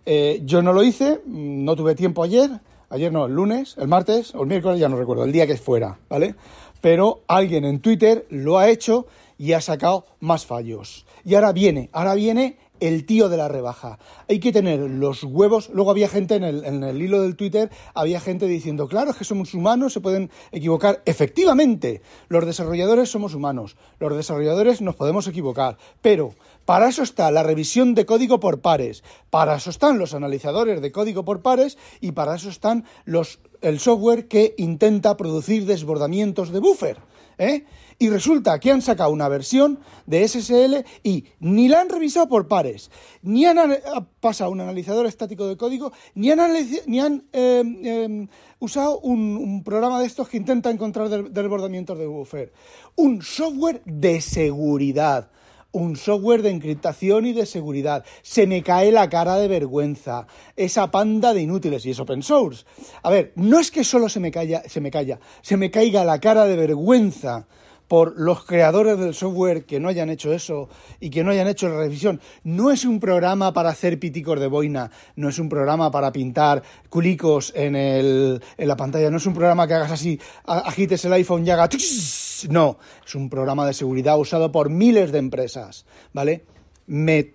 Eh, 0.05 0.41
yo 0.43 0.61
no 0.61 0.73
lo 0.73 0.83
hice, 0.83 1.21
no 1.25 1.75
tuve 1.75 1.95
tiempo 1.95 2.23
ayer, 2.23 2.49
ayer 2.89 3.11
no, 3.11 3.25
el 3.25 3.33
lunes, 3.33 3.75
el 3.77 3.87
martes 3.87 4.33
o 4.33 4.41
el 4.41 4.47
miércoles, 4.47 4.79
ya 4.79 4.89
no 4.89 4.97
recuerdo, 4.97 5.23
el 5.23 5.31
día 5.31 5.45
que 5.45 5.57
fuera, 5.57 5.99
¿vale? 6.09 6.35
Pero 6.81 7.21
alguien 7.27 7.65
en 7.65 7.79
Twitter 7.79 8.25
lo 8.29 8.57
ha 8.57 8.69
hecho 8.69 9.05
y 9.37 9.53
ha 9.53 9.61
sacado 9.61 10.05
más 10.19 10.45
fallos. 10.45 11.05
Y 11.23 11.35
ahora 11.35 11.51
viene, 11.51 11.89
ahora 11.91 12.15
viene 12.15 12.57
el 12.79 13.05
tío 13.05 13.29
de 13.29 13.37
la 13.37 13.47
rebaja. 13.47 13.99
Hay 14.27 14.39
que 14.39 14.51
tener 14.51 14.79
los 14.79 15.23
huevos. 15.23 15.69
Luego 15.73 15.91
había 15.91 16.09
gente 16.09 16.35
en 16.35 16.43
el, 16.83 17.01
hilo 17.01 17.21
del 17.21 17.35
Twitter, 17.35 17.69
había 17.93 18.19
gente 18.19 18.47
diciendo, 18.47 18.87
claro, 18.87 19.11
es 19.11 19.17
que 19.17 19.23
somos 19.23 19.53
humanos, 19.53 19.93
se 19.93 20.01
pueden 20.01 20.29
equivocar. 20.51 21.01
Efectivamente, 21.05 22.01
los 22.27 22.45
desarrolladores 22.45 23.09
somos 23.09 23.33
humanos, 23.33 23.77
los 23.99 24.15
desarrolladores 24.15 24.81
nos 24.81 24.95
podemos 24.95 25.27
equivocar, 25.27 25.77
pero 26.01 26.33
para 26.65 26.89
eso 26.89 27.03
está 27.03 27.31
la 27.31 27.43
revisión 27.43 27.95
de 27.95 28.05
código 28.05 28.39
por 28.39 28.61
pares, 28.61 29.03
para 29.29 29.55
eso 29.55 29.69
están 29.69 29.97
los 29.97 30.13
analizadores 30.13 30.81
de 30.81 30.91
código 30.91 31.25
por 31.25 31.41
pares 31.41 31.77
y 31.99 32.11
para 32.11 32.35
eso 32.35 32.49
están 32.49 32.85
los, 33.05 33.39
el 33.61 33.79
software 33.79 34.27
que 34.27 34.53
intenta 34.57 35.17
producir 35.17 35.65
desbordamientos 35.65 36.51
de 36.51 36.59
buffer. 36.59 36.97
¿eh? 37.39 37.65
Y 38.01 38.09
resulta 38.09 38.57
que 38.61 38.71
han 38.71 38.81
sacado 38.81 39.11
una 39.11 39.27
versión 39.27 39.79
de 40.05 40.25
SSL 40.25 40.85
y 41.03 41.25
ni 41.41 41.67
la 41.67 41.81
han 41.81 41.89
revisado 41.89 42.29
por 42.29 42.47
pares, 42.47 42.89
ni 43.21 43.43
han 43.43 43.57
pasado 44.21 44.51
un 44.51 44.61
analizador 44.61 45.05
estático 45.05 45.45
de 45.49 45.57
código, 45.57 45.91
ni 46.15 46.31
han, 46.31 46.39
ni 46.87 47.01
han 47.01 47.25
em, 47.33 47.85
em, 47.85 48.27
usado 48.59 49.01
un, 49.01 49.63
programa 49.65 49.99
de 49.99 50.05
estos 50.05 50.29
que 50.29 50.37
intenta 50.37 50.71
encontrar 50.71 51.09
desbordamientos 51.09 51.99
de 51.99 52.07
buffer. 52.07 52.53
Un 52.95 53.21
software 53.21 53.81
de 53.83 54.21
seguridad 54.21 55.29
un 55.71 55.97
software 55.97 56.41
de 56.41 56.49
encriptación 56.49 57.27
y 57.27 57.33
de 57.33 57.45
seguridad. 57.45 58.03
Se 58.23 58.47
me 58.47 58.63
cae 58.63 58.91
la 58.91 59.07
cara 59.07 59.35
de 59.35 59.47
vergüenza. 59.47 60.25
Esa 60.55 60.89
panda 60.89 61.31
de 61.31 61.41
inútiles 61.41 61.85
y 61.85 61.91
es 61.91 61.99
open 61.99 62.23
source. 62.23 62.65
A 63.03 63.11
ver, 63.11 63.33
no 63.35 63.59
es 63.59 63.69
que 63.69 63.83
solo 63.83 64.09
se 64.09 64.19
me, 64.19 64.31
calla, 64.31 64.63
se 64.67 64.81
me 64.81 64.89
calla, 64.89 65.19
se 65.43 65.57
me 65.57 65.69
caiga 65.69 66.03
la 66.03 66.19
cara 66.19 66.45
de 66.45 66.55
vergüenza 66.55 67.45
por 67.89 68.17
los 68.17 68.45
creadores 68.45 68.97
del 68.99 69.15
software 69.15 69.65
que 69.65 69.79
no 69.79 69.89
hayan 69.89 70.11
hecho 70.11 70.31
eso 70.31 70.69
y 71.01 71.09
que 71.09 71.23
no 71.23 71.31
hayan 71.31 71.47
hecho 71.47 71.67
la 71.67 71.79
revisión. 71.79 72.21
No 72.43 72.71
es 72.71 72.85
un 72.85 72.99
programa 72.99 73.51
para 73.51 73.69
hacer 73.69 73.99
piticos 73.99 74.39
de 74.39 74.47
boina, 74.47 74.91
no 75.15 75.27
es 75.27 75.39
un 75.39 75.49
programa 75.49 75.91
para 75.91 76.11
pintar 76.11 76.61
culicos 76.87 77.51
en, 77.55 77.75
el, 77.75 78.41
en 78.57 78.67
la 78.67 78.77
pantalla, 78.77 79.09
no 79.09 79.17
es 79.17 79.25
un 79.25 79.33
programa 79.33 79.67
que 79.67 79.73
hagas 79.73 79.91
así, 79.91 80.19
agites 80.45 81.03
el 81.03 81.13
iPhone 81.13 81.45
y 81.45 81.49
haga... 81.49 81.67
No, 82.49 82.77
es 83.05 83.15
un 83.15 83.27
programa 83.27 83.65
de 83.65 83.73
seguridad 83.73 84.19
usado 84.19 84.51
por 84.51 84.69
miles 84.69 85.11
de 85.11 85.17
empresas, 85.17 85.85
¿vale? 86.13 86.45
Me 86.85 87.33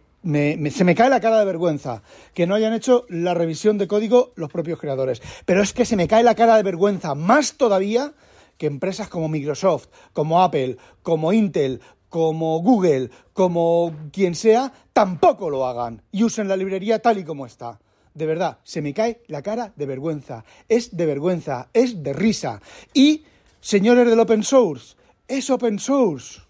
se 0.70 0.84
me 0.84 0.94
cae 0.94 1.10
la 1.10 1.20
cara 1.20 1.38
de 1.38 1.44
vergüenza 1.44 2.02
que 2.32 2.46
no 2.46 2.54
hayan 2.54 2.72
hecho 2.72 3.04
la 3.10 3.34
revisión 3.34 3.76
de 3.76 3.86
código 3.86 4.32
los 4.36 4.50
propios 4.50 4.78
creadores. 4.78 5.20
Pero 5.44 5.60
es 5.60 5.74
que 5.74 5.84
se 5.84 5.96
me 5.96 6.08
cae 6.08 6.22
la 6.22 6.34
cara 6.34 6.56
de 6.56 6.62
vergüenza 6.62 7.14
más 7.14 7.54
todavía 7.58 8.14
que 8.58 8.66
empresas 8.66 9.08
como 9.08 9.28
Microsoft, 9.28 9.88
como 10.12 10.42
Apple, 10.42 10.76
como 11.02 11.32
Intel, 11.32 11.80
como 12.08 12.60
Google, 12.60 13.10
como 13.32 13.92
quien 14.12 14.34
sea, 14.34 14.72
tampoco 14.92 15.50
lo 15.50 15.66
hagan 15.66 16.02
y 16.12 16.22
usen 16.22 16.46
la 16.46 16.56
librería 16.56 17.00
tal 17.00 17.18
y 17.18 17.24
como 17.24 17.46
está. 17.46 17.80
De 18.14 18.26
verdad, 18.26 18.58
se 18.62 18.80
me 18.80 18.94
cae 18.94 19.22
la 19.26 19.42
cara 19.42 19.72
de 19.74 19.86
vergüenza. 19.86 20.44
Es 20.68 20.96
de 20.96 21.06
vergüenza, 21.06 21.68
es 21.72 22.04
de 22.04 22.12
risa. 22.12 22.62
Y, 22.92 23.24
señores 23.60 24.06
del 24.06 24.20
open 24.20 24.44
source, 24.44 24.94
es 25.26 25.50
open 25.50 25.80
source. 25.80 26.40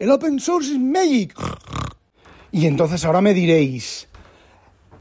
El 0.00 0.10
open 0.10 0.40
source 0.40 0.72
es 0.72 0.80
magic. 0.80 1.32
Y 2.50 2.66
entonces 2.66 3.04
ahora 3.04 3.20
me 3.20 3.34
diréis, 3.34 4.08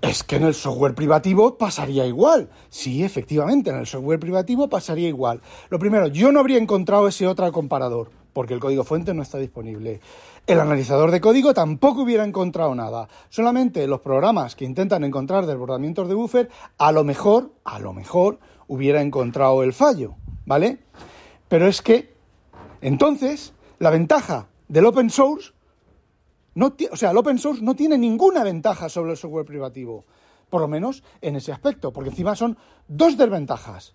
es 0.02 0.24
que 0.24 0.38
en 0.38 0.44
el 0.44 0.56
software 0.56 0.96
privativo 0.96 1.58
pasaría 1.58 2.06
igual. 2.06 2.50
Sí, 2.70 3.04
efectivamente, 3.04 3.70
en 3.70 3.78
el 3.78 3.86
software 3.86 4.20
privativo 4.20 4.68
pasaría 4.68 5.08
igual. 5.08 5.42
Lo 5.70 5.78
primero, 5.78 6.08
yo 6.08 6.32
no 6.32 6.40
habría 6.40 6.58
encontrado 6.58 7.08
ese 7.08 7.28
otro 7.28 7.52
comparador, 7.52 8.10
porque 8.34 8.56
el 8.56 8.60
código 8.60 8.84
fuente 8.84 9.14
no 9.14 9.22
está 9.22 9.38
disponible. 9.38 10.02
El 10.48 10.60
analizador 10.60 11.12
de 11.12 11.22
código 11.22 11.54
tampoco 11.54 12.02
hubiera 12.02 12.24
encontrado 12.24 12.74
nada. 12.74 13.08
Solamente 13.30 13.86
los 13.86 14.02
programas 14.02 14.56
que 14.56 14.66
intentan 14.66 15.04
encontrar 15.04 15.46
desbordamientos 15.46 16.08
de 16.10 16.16
buffer, 16.16 16.50
a 16.80 16.92
lo 16.92 17.04
mejor, 17.04 17.52
a 17.64 17.78
lo 17.78 17.94
mejor, 17.94 18.40
hubiera 18.68 19.02
encontrado 19.02 19.62
el 19.62 19.72
fallo, 19.72 20.16
¿vale? 20.46 20.80
Pero 21.48 21.68
es 21.68 21.84
que, 21.84 22.16
entonces, 22.82 23.54
la 23.78 23.92
ventaja 23.92 24.48
del 24.68 24.86
open 24.86 25.12
source 25.12 25.52
no 26.54 26.76
o 26.92 26.96
sea, 26.96 27.12
el 27.12 27.18
open 27.18 27.40
source 27.40 27.62
no 27.62 27.76
tiene 27.76 27.98
ninguna 27.98 28.44
ventaja 28.44 28.90
sobre 28.90 29.12
el 29.12 29.18
software 29.18 29.46
privativo, 29.46 30.06
por 30.50 30.62
lo 30.62 30.68
menos 30.68 31.04
en 31.22 31.36
ese 31.36 31.52
aspecto, 31.52 31.94
porque 31.94 32.10
encima 32.10 32.36
son 32.36 32.58
dos 32.88 33.18
desventajas. 33.18 33.94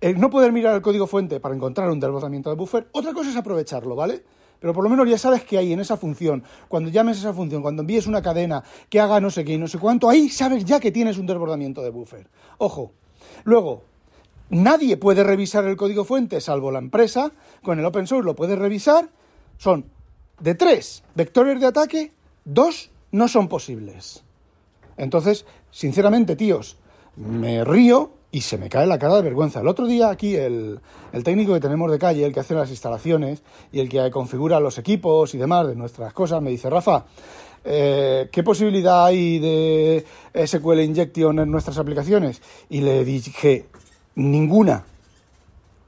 El 0.00 0.20
no 0.20 0.30
poder 0.30 0.52
mirar 0.52 0.74
el 0.74 0.82
código 0.82 1.06
fuente 1.06 1.40
para 1.40 1.54
encontrar 1.54 1.90
un 1.90 2.00
desbordamiento 2.00 2.50
de 2.50 2.56
buffer, 2.56 2.88
otra 2.92 3.12
cosa 3.12 3.30
es 3.30 3.36
aprovecharlo, 3.36 3.96
¿vale? 3.96 4.24
Pero 4.60 4.72
por 4.72 4.82
lo 4.82 4.90
menos 4.90 5.08
ya 5.08 5.18
sabes 5.18 5.44
que 5.44 5.56
hay 5.56 5.72
en 5.72 5.80
esa 5.80 5.96
función, 5.96 6.42
cuando 6.68 6.90
llames 6.90 7.18
esa 7.18 7.32
función, 7.32 7.62
cuando 7.62 7.82
envíes 7.82 8.06
una 8.06 8.22
cadena 8.22 8.62
que 8.88 9.00
haga 9.00 9.20
no 9.20 9.30
sé 9.30 9.44
qué 9.44 9.52
y 9.54 9.58
no 9.58 9.68
sé 9.68 9.78
cuánto, 9.78 10.08
ahí 10.08 10.28
sabes 10.28 10.64
ya 10.64 10.80
que 10.80 10.90
tienes 10.90 11.18
un 11.18 11.26
desbordamiento 11.26 11.82
de 11.82 11.90
buffer. 11.90 12.28
Ojo. 12.58 12.92
Luego, 13.44 13.82
nadie 14.50 14.96
puede 14.96 15.22
revisar 15.22 15.64
el 15.64 15.76
código 15.76 16.04
fuente 16.04 16.40
salvo 16.40 16.70
la 16.70 16.78
empresa, 16.78 17.32
con 17.62 17.78
el 17.78 17.84
open 17.84 18.06
source 18.06 18.24
lo 18.24 18.34
puedes 18.34 18.58
revisar, 18.58 19.10
son 19.58 19.86
de 20.40 20.54
tres 20.54 21.02
vectores 21.14 21.60
de 21.60 21.66
ataque, 21.66 22.12
dos 22.44 22.90
no 23.12 23.28
son 23.28 23.48
posibles. 23.48 24.22
Entonces, 24.96 25.46
sinceramente, 25.70 26.36
tíos, 26.36 26.76
me 27.16 27.64
río 27.64 28.12
y 28.30 28.42
se 28.42 28.58
me 28.58 28.68
cae 28.68 28.86
la 28.86 28.98
cara 28.98 29.16
de 29.16 29.22
vergüenza. 29.22 29.60
El 29.60 29.68
otro 29.68 29.86
día 29.86 30.10
aquí 30.10 30.36
el, 30.36 30.80
técnico 31.24 31.54
que 31.54 31.60
tenemos 31.60 31.90
de 31.90 31.98
calle, 31.98 32.24
el 32.24 32.32
que 32.32 32.40
hace 32.40 32.54
las 32.54 32.70
instalaciones 32.70 33.42
y 33.72 33.80
el 33.80 33.88
que 33.88 34.10
configura 34.10 34.60
los 34.60 34.78
equipos 34.78 35.34
y 35.34 35.38
demás 35.38 35.66
de 35.66 35.76
nuestras 35.76 36.12
cosas, 36.12 36.42
me 36.42 36.50
dice, 36.50 36.68
Rafa, 36.68 37.06
eh, 37.64 38.28
¿qué 38.30 38.42
posibilidad 38.42 39.06
hay 39.06 39.38
de 39.38 40.04
SQL 40.46 40.80
Injection 40.80 41.38
en 41.38 41.50
nuestras 41.50 41.78
aplicaciones? 41.78 42.42
Y 42.68 42.82
le 42.82 43.04
dije, 43.04 43.66
ninguna, 44.14 44.84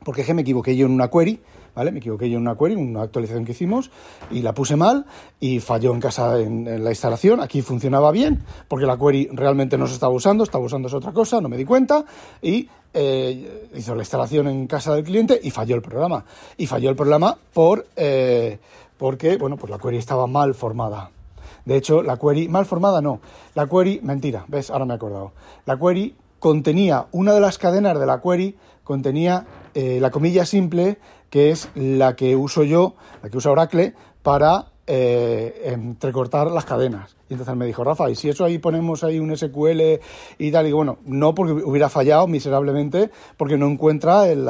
porque 0.05 0.23
es 0.23 0.27
que 0.27 0.35
me 0.35 0.43
equivoqué 0.43 0.75
yo 0.75 0.87
en 0.87 0.93
una 0.93 1.09
query 1.09 1.41
Me 1.77 1.99
equivoqué 1.99 2.29
yo 2.29 2.37
en 2.37 2.43
una 2.43 2.57
query, 2.57 2.75
una 2.75 3.03
actualización 3.03 3.45
que 3.45 3.53
hicimos, 3.53 3.91
y 4.31 4.43
la 4.43 4.53
puse 4.53 4.77
mal 4.77 5.07
y 5.39 5.61
falló 5.61 5.93
en 5.93 6.01
casa 6.01 6.39
en, 6.39 6.85
la 6.85 6.91
instalación. 6.91 7.41
Aquí 7.41 7.63
funcionaba 7.63 8.11
bien, 8.11 8.43
porque 8.69 8.87
la 8.87 8.99
query 8.99 9.29
realmente 9.33 9.79
no 9.79 9.87
se 9.87 9.95
estaba 9.95 10.13
usando, 10.13 10.45
estaba 10.45 10.65
usando 10.65 10.95
otra 10.95 11.13
cosa, 11.13 11.41
no 11.41 11.49
me 11.49 11.57
di 11.57 11.65
cuenta, 11.65 12.05
y 12.43 12.69
eh, 12.93 13.69
hizo 13.75 13.95
la 13.95 14.03
instalación 14.03 14.49
en 14.49 14.67
casa 14.67 14.95
del 14.95 15.05
cliente 15.05 15.41
y 15.43 15.51
falló 15.51 15.77
el 15.77 15.83
programa. 15.83 16.25
Y 16.57 16.67
falló 16.67 16.91
el 16.91 16.97
programa 16.97 17.37
por, 17.53 17.87
eh, 17.97 18.59
porque, 18.99 19.37
bueno, 19.37 19.57
pues 19.57 19.71
la 19.71 19.79
query 19.79 19.97
estaba 19.97 20.27
mal 20.27 20.55
formada. 20.55 21.11
De 21.65 21.77
hecho, 21.77 22.03
la 22.03 22.17
query, 22.19 22.49
mal 22.49 22.67
formada 22.67 23.01
no, 23.01 23.21
la 23.55 23.67
query, 23.67 24.01
mentira, 24.03 24.45
ves, 24.49 24.71
ahora 24.71 24.85
me 24.85 24.95
he 24.95 24.97
acordado. 24.97 25.33
La 25.67 25.79
query 25.79 26.15
contenía, 26.39 27.07
una 27.13 27.33
de 27.33 27.41
las 27.41 27.59
cadenas 27.59 27.99
de 27.99 28.07
la 28.07 28.21
query 28.21 28.57
contenía 28.83 29.47
eh, 29.75 29.99
la 30.01 30.11
comilla 30.11 30.45
simple 30.45 30.99
que 31.31 31.51
es 31.51 31.69
la 31.75 32.17
que 32.17 32.37
uso 32.37 32.65
yo, 32.65 32.95
la 33.23 33.31
que 33.31 33.39
usa 33.39 33.53
Oracle, 33.53 33.95
para 34.23 34.67
eh, 34.87 35.63
entrecortar 35.65 36.51
las 36.51 36.65
cadenas. 36.65 37.17
Y 37.29 37.35
entonces 37.35 37.55
me 37.55 37.65
dijo, 37.65 37.85
Rafa, 37.85 38.11
¿y 38.11 38.17
si 38.17 38.29
eso 38.29 38.45
ahí 38.45 38.59
ponemos 38.59 39.05
ahí 39.05 39.21
un 39.21 39.35
SQL 39.37 40.01
y 40.39 40.51
tal? 40.51 40.67
Y 40.67 40.73
bueno, 40.73 40.99
no 41.05 41.33
porque 41.35 41.53
hubiera 41.53 41.89
fallado 41.89 42.27
miserablemente, 42.27 43.11
porque 43.37 43.57
no 43.57 43.69
encuentra 43.69 44.29
el, 44.29 44.49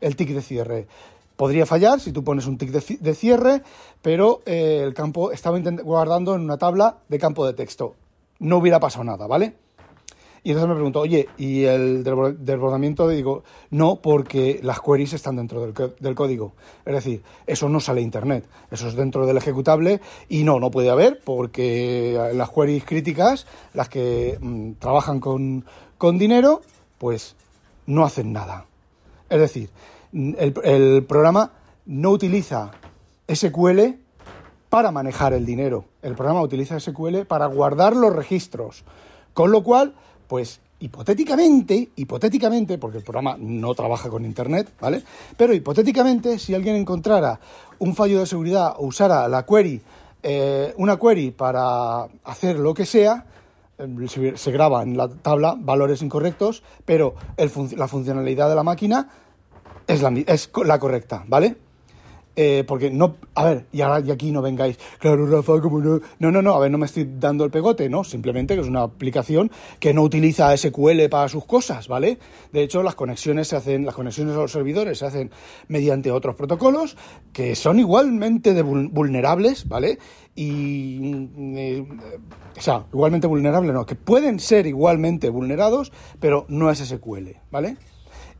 el 0.00 0.16
tick 0.16 0.28
de 0.30 0.42
cierre. 0.42 0.86
Podría 1.34 1.66
fallar 1.66 2.00
si 2.00 2.12
tú 2.12 2.22
pones 2.22 2.46
un 2.46 2.58
tick 2.58 2.70
de, 2.70 3.14
cierre, 3.14 3.62
pero 4.00 4.42
eh, 4.46 4.80
el 4.84 4.94
campo 4.94 5.32
estaba 5.32 5.58
guardando 5.82 6.34
en 6.34 6.42
una 6.42 6.56
tabla 6.56 6.98
de 7.08 7.18
campo 7.18 7.46
de 7.46 7.52
texto. 7.52 7.94
No 8.38 8.58
hubiera 8.58 8.78
pasado 8.78 9.04
nada, 9.04 9.26
¿vale? 9.26 9.54
Y 10.42 10.50
entonces 10.50 10.68
me 10.68 10.74
pregunto, 10.74 11.00
oye, 11.00 11.28
¿y 11.36 11.64
el 11.64 12.04
desbordamiento? 12.04 13.08
Digo, 13.08 13.44
no, 13.70 13.96
porque 13.96 14.60
las 14.62 14.80
queries 14.80 15.12
están 15.12 15.36
dentro 15.36 15.72
del, 15.98 16.14
código. 16.14 16.54
Es 16.84 16.94
decir, 16.94 17.22
eso 17.46 17.68
no 17.68 17.80
sale 17.80 18.00
a 18.00 18.04
Internet, 18.04 18.44
eso 18.70 18.88
es 18.88 18.94
dentro 18.94 19.26
del 19.26 19.36
ejecutable 19.36 20.00
y 20.28 20.44
no, 20.44 20.60
no 20.60 20.70
puede 20.70 20.90
haber 20.90 21.20
porque 21.24 22.30
las 22.34 22.50
queries 22.50 22.84
críticas, 22.84 23.46
las 23.74 23.88
que 23.88 24.38
mm, 24.40 24.72
trabajan 24.78 25.20
con, 25.20 25.64
con 25.96 26.18
dinero, 26.18 26.62
pues 26.98 27.36
no 27.86 28.04
hacen 28.04 28.32
nada. 28.32 28.66
Es 29.28 29.40
decir, 29.40 29.70
el, 30.12 30.54
el 30.64 31.04
programa 31.04 31.52
no 31.86 32.10
utiliza 32.10 32.70
SQL 33.32 33.96
para 34.68 34.90
manejar 34.90 35.32
el 35.32 35.46
dinero. 35.46 35.84
El 36.02 36.14
programa 36.14 36.42
utiliza 36.42 36.78
SQL 36.78 37.22
para 37.26 37.46
guardar 37.46 37.96
los 37.96 38.14
registros. 38.14 38.84
Con 39.32 39.50
lo 39.50 39.62
cual, 39.62 39.94
pues 40.28 40.60
hipotéticamente, 40.80 41.90
hipotéticamente, 41.96 42.78
porque 42.78 42.98
el 42.98 43.04
programa 43.04 43.36
no 43.38 43.74
trabaja 43.74 44.08
con 44.08 44.24
Internet, 44.24 44.70
¿vale? 44.80 45.02
Pero 45.36 45.52
hipotéticamente, 45.52 46.38
si 46.38 46.54
alguien 46.54 46.76
encontrara 46.76 47.40
un 47.80 47.94
fallo 47.94 48.20
de 48.20 48.26
seguridad 48.26 48.74
o 48.78 48.86
usara 48.86 49.26
la 49.28 49.44
query, 49.44 49.80
eh, 50.22 50.74
una 50.76 50.96
query 50.98 51.32
para 51.32 52.04
hacer 52.24 52.58
lo 52.58 52.74
que 52.74 52.86
sea, 52.86 53.26
eh, 53.78 54.32
se 54.36 54.52
graba 54.52 54.82
en 54.82 54.96
la 54.96 55.08
tabla 55.08 55.56
valores 55.58 56.02
incorrectos, 56.02 56.62
pero 56.84 57.14
la 57.36 57.88
funcionalidad 57.88 58.48
de 58.48 58.54
la 58.54 58.62
máquina 58.62 59.08
es 59.86 60.02
la, 60.02 60.10
es 60.26 60.50
la 60.64 60.78
correcta, 60.78 61.24
¿vale? 61.26 61.56
Eh, 62.40 62.62
porque 62.64 62.88
no, 62.88 63.16
a 63.34 63.46
ver, 63.46 63.66
y 63.72 63.80
ahora 63.80 63.98
y 63.98 64.12
aquí 64.12 64.30
no 64.30 64.40
vengáis, 64.40 64.78
claro, 65.00 65.26
Rafa, 65.26 65.60
como 65.60 65.80
no. 65.80 66.00
No, 66.20 66.30
no, 66.30 66.40
no, 66.40 66.54
a 66.54 66.60
ver, 66.60 66.70
no 66.70 66.78
me 66.78 66.86
estoy 66.86 67.10
dando 67.18 67.44
el 67.44 67.50
pegote, 67.50 67.88
¿no? 67.88 68.04
Simplemente 68.04 68.54
que 68.54 68.60
es 68.60 68.68
una 68.68 68.82
aplicación 68.82 69.50
que 69.80 69.92
no 69.92 70.02
utiliza 70.02 70.56
SQL 70.56 71.08
para 71.10 71.28
sus 71.28 71.44
cosas, 71.44 71.88
¿vale? 71.88 72.20
De 72.52 72.62
hecho, 72.62 72.84
las 72.84 72.94
conexiones 72.94 73.48
se 73.48 73.56
hacen, 73.56 73.84
las 73.84 73.96
conexiones 73.96 74.36
a 74.36 74.38
los 74.38 74.52
servidores 74.52 74.98
se 74.98 75.06
hacen 75.06 75.32
mediante 75.66 76.12
otros 76.12 76.36
protocolos 76.36 76.96
que 77.32 77.56
son 77.56 77.80
igualmente 77.80 78.62
vulnerables, 78.62 79.66
¿vale? 79.66 79.98
Y, 80.36 81.00
mm, 81.00 81.56
eh, 81.56 81.88
o 82.56 82.60
sea, 82.60 82.84
igualmente 82.92 83.26
vulnerables, 83.26 83.74
no, 83.74 83.84
que 83.84 83.96
pueden 83.96 84.38
ser 84.38 84.68
igualmente 84.68 85.28
vulnerados, 85.28 85.90
pero 86.20 86.46
no 86.48 86.70
es 86.70 86.78
SQL, 86.78 87.30
¿vale? 87.50 87.78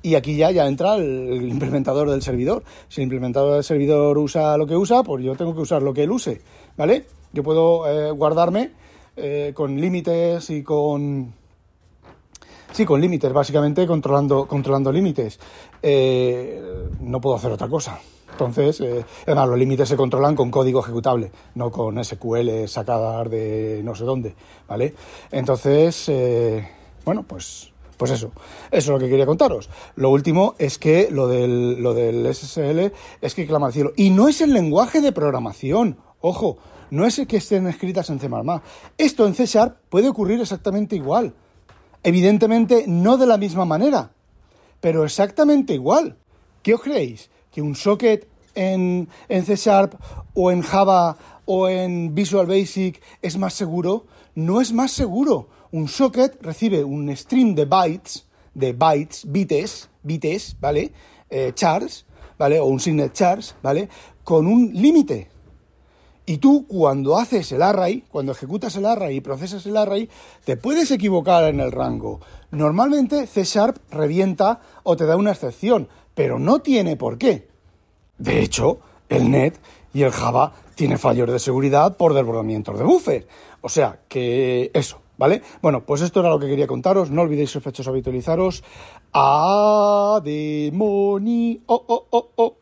Y 0.02 0.14
aquí 0.14 0.37
ya, 0.37 0.50
ya 0.50 0.66
entra 0.66 0.94
el, 0.94 1.48
implementador 1.48 2.11
del 2.11 2.22
servidor. 2.22 2.62
Si 2.88 3.00
el 3.00 3.04
implementador 3.04 3.54
del 3.54 3.64
servidor 3.64 4.16
usa 4.18 4.56
lo 4.56 4.66
que 4.66 4.76
usa, 4.76 5.02
pues 5.02 5.24
yo 5.24 5.34
tengo 5.34 5.54
que 5.54 5.61
usar 5.61 5.82
lo 5.82 5.92
que 5.92 6.04
él 6.04 6.11
use, 6.11 6.40
¿vale? 6.76 7.04
Yo 7.32 7.42
puedo 7.42 7.87
eh, 7.88 8.11
guardarme 8.12 8.70
eh, 9.16 9.52
con 9.54 9.80
límites 9.80 10.50
y 10.50 10.62
con... 10.62 11.34
Sí, 12.70 12.84
con 12.84 13.00
límites, 13.00 13.32
básicamente 13.32 13.87
controlando, 13.87 14.46
controlando 14.46 14.92
límites. 14.92 15.40
Eh, 15.82 16.62
no 17.00 17.20
puedo 17.20 17.37
hacer 17.37 17.50
otra 17.50 17.66
cosa. 17.66 17.98
Entonces, 18.30 18.80
además, 19.26 19.48
los 19.48 19.58
límites 19.58 19.88
se 19.88 19.96
controlan 19.96 20.37
con 20.37 20.50
código 20.50 20.80
ejecutable, 20.80 21.32
no 21.56 21.72
con 21.72 22.02
SQL 22.04 22.68
sacadas 22.68 23.28
de 23.28 23.80
no 23.82 23.96
sé 23.96 24.04
dónde, 24.04 24.34
¿vale? 24.68 24.94
Entonces, 25.32 26.08
bueno, 27.04 27.24
pues 27.24 27.72
Pues 27.98 28.12
eso, 28.12 28.28
eso 28.28 28.37
es 28.70 28.87
lo 28.87 28.98
que 28.98 29.11
quería 29.11 29.26
contaros. 29.26 29.68
Lo 29.96 30.11
último 30.11 30.54
es 30.58 30.78
que 30.78 31.08
lo 31.11 31.26
del, 31.26 31.82
lo 31.82 31.94
del 31.94 32.32
SSL 32.32 32.92
es 33.20 33.34
que 33.34 33.46
clama 33.46 33.66
al 33.66 33.72
cielo. 33.72 33.92
Y 33.96 34.11
no 34.11 34.28
es 34.28 34.40
el 34.40 34.54
lenguaje 34.54 35.00
de 35.00 35.12
programación, 35.12 35.98
ojo, 36.20 36.58
no 36.90 37.04
es 37.04 37.18
el 37.18 37.26
que 37.26 37.37
estén 37.37 37.66
escritas 37.66 38.08
en 38.08 38.20
C++. 38.20 38.30
Esto 38.96 39.26
en 39.26 39.34
C 39.34 39.46
Sharp 39.46 39.76
puede 39.90 40.08
ocurrir 40.08 40.40
exactamente 40.40 40.96
igual. 40.96 41.34
Evidentemente 42.04 42.84
no 42.87 43.16
de 43.16 43.26
la 43.26 43.37
misma 43.37 43.64
manera, 43.64 44.12
pero 44.80 45.04
exactamente 45.04 45.74
igual. 45.74 46.16
¿Qué 46.62 46.74
os 46.74 46.80
creéis? 46.80 47.30
¿Que 47.50 47.61
un 47.61 47.74
socket 47.74 48.28
en, 48.54 49.08
en 49.28 49.44
C 49.44 49.56
Sharp 49.56 49.94
o 50.34 50.52
en 50.52 50.62
Java 50.62 51.16
o 51.44 51.68
en 51.68 52.14
Visual 52.14 52.46
Basic 52.46 53.02
es 53.22 53.37
más 53.37 53.54
seguro? 53.54 54.06
No 54.37 54.61
es 54.61 54.72
más 54.72 54.92
seguro. 54.92 55.48
Un 55.70 55.87
socket 55.88 56.40
recibe 56.40 56.83
un 56.83 57.14
stream 57.14 57.54
de 57.54 57.66
bytes, 57.66 58.26
de 58.54 58.72
bytes, 58.72 59.31
bites, 59.31 59.90
bites, 60.02 60.57
¿vale? 60.61 60.92
Eh, 61.28 61.52
chars, 61.54 62.07
¿vale? 62.38 62.59
O 62.59 62.66
un 62.66 62.81
signet 62.81 63.12
chars, 63.12 63.54
¿vale? 63.62 63.88
Con 64.24 64.46
un 64.46 64.72
límite. 64.72 65.28
Y 66.24 66.38
tú 66.38 66.66
cuando 66.66 67.18
haces 67.18 67.52
el 67.52 67.62
array, 67.62 68.04
cuando 68.11 68.33
ejecutas 68.33 68.76
el 68.76 68.87
array 68.87 69.16
y 69.16 69.20
procesas 69.20 69.64
el 69.66 69.76
array, 69.76 70.09
te 70.44 70.57
puedes 70.57 70.90
equivocar 70.90 71.44
en 71.44 71.61
el 71.61 71.72
rango. 71.72 72.20
Normalmente 72.50 73.26
C 73.26 73.44
Sharp 73.44 73.78
revienta 73.90 74.61
o 74.83 74.96
te 74.96 75.07
da 75.07 75.16
una 75.16 75.33
excepción, 75.33 75.88
pero 76.14 76.38
no 76.38 76.61
tiene 76.61 76.96
por 76.96 77.16
qué. 77.18 77.48
De 78.18 78.42
hecho, 78.42 78.81
el 79.09 79.31
net 79.31 79.59
y 79.94 80.02
el 80.02 80.12
Java 80.12 80.52
tiene 80.74 80.98
fallos 80.98 81.31
de 81.31 81.38
seguridad 81.38 81.96
por 81.96 82.14
desbordamientos 82.14 82.78
de 82.78 82.85
buffer. 82.85 83.26
O 83.62 83.68
sea, 83.68 84.00
que 84.09 84.70
eso, 84.74 85.00
¿vale? 85.18 85.42
Bueno, 85.61 85.85
pues 85.85 86.00
esto 86.00 86.20
era 86.20 86.31
lo 86.31 86.38
que 86.38 86.46
quería 86.46 86.66
contaros. 86.66 87.11
No 87.11 87.20
olvidéis 87.22 87.50
sospechosos 87.50 87.88
habitualizaros. 87.88 88.64
Ademoni. 89.12 90.31
Oh, 91.66 91.85
oh, 91.87 92.07
oh, 92.11 92.31
oh. 92.37 92.57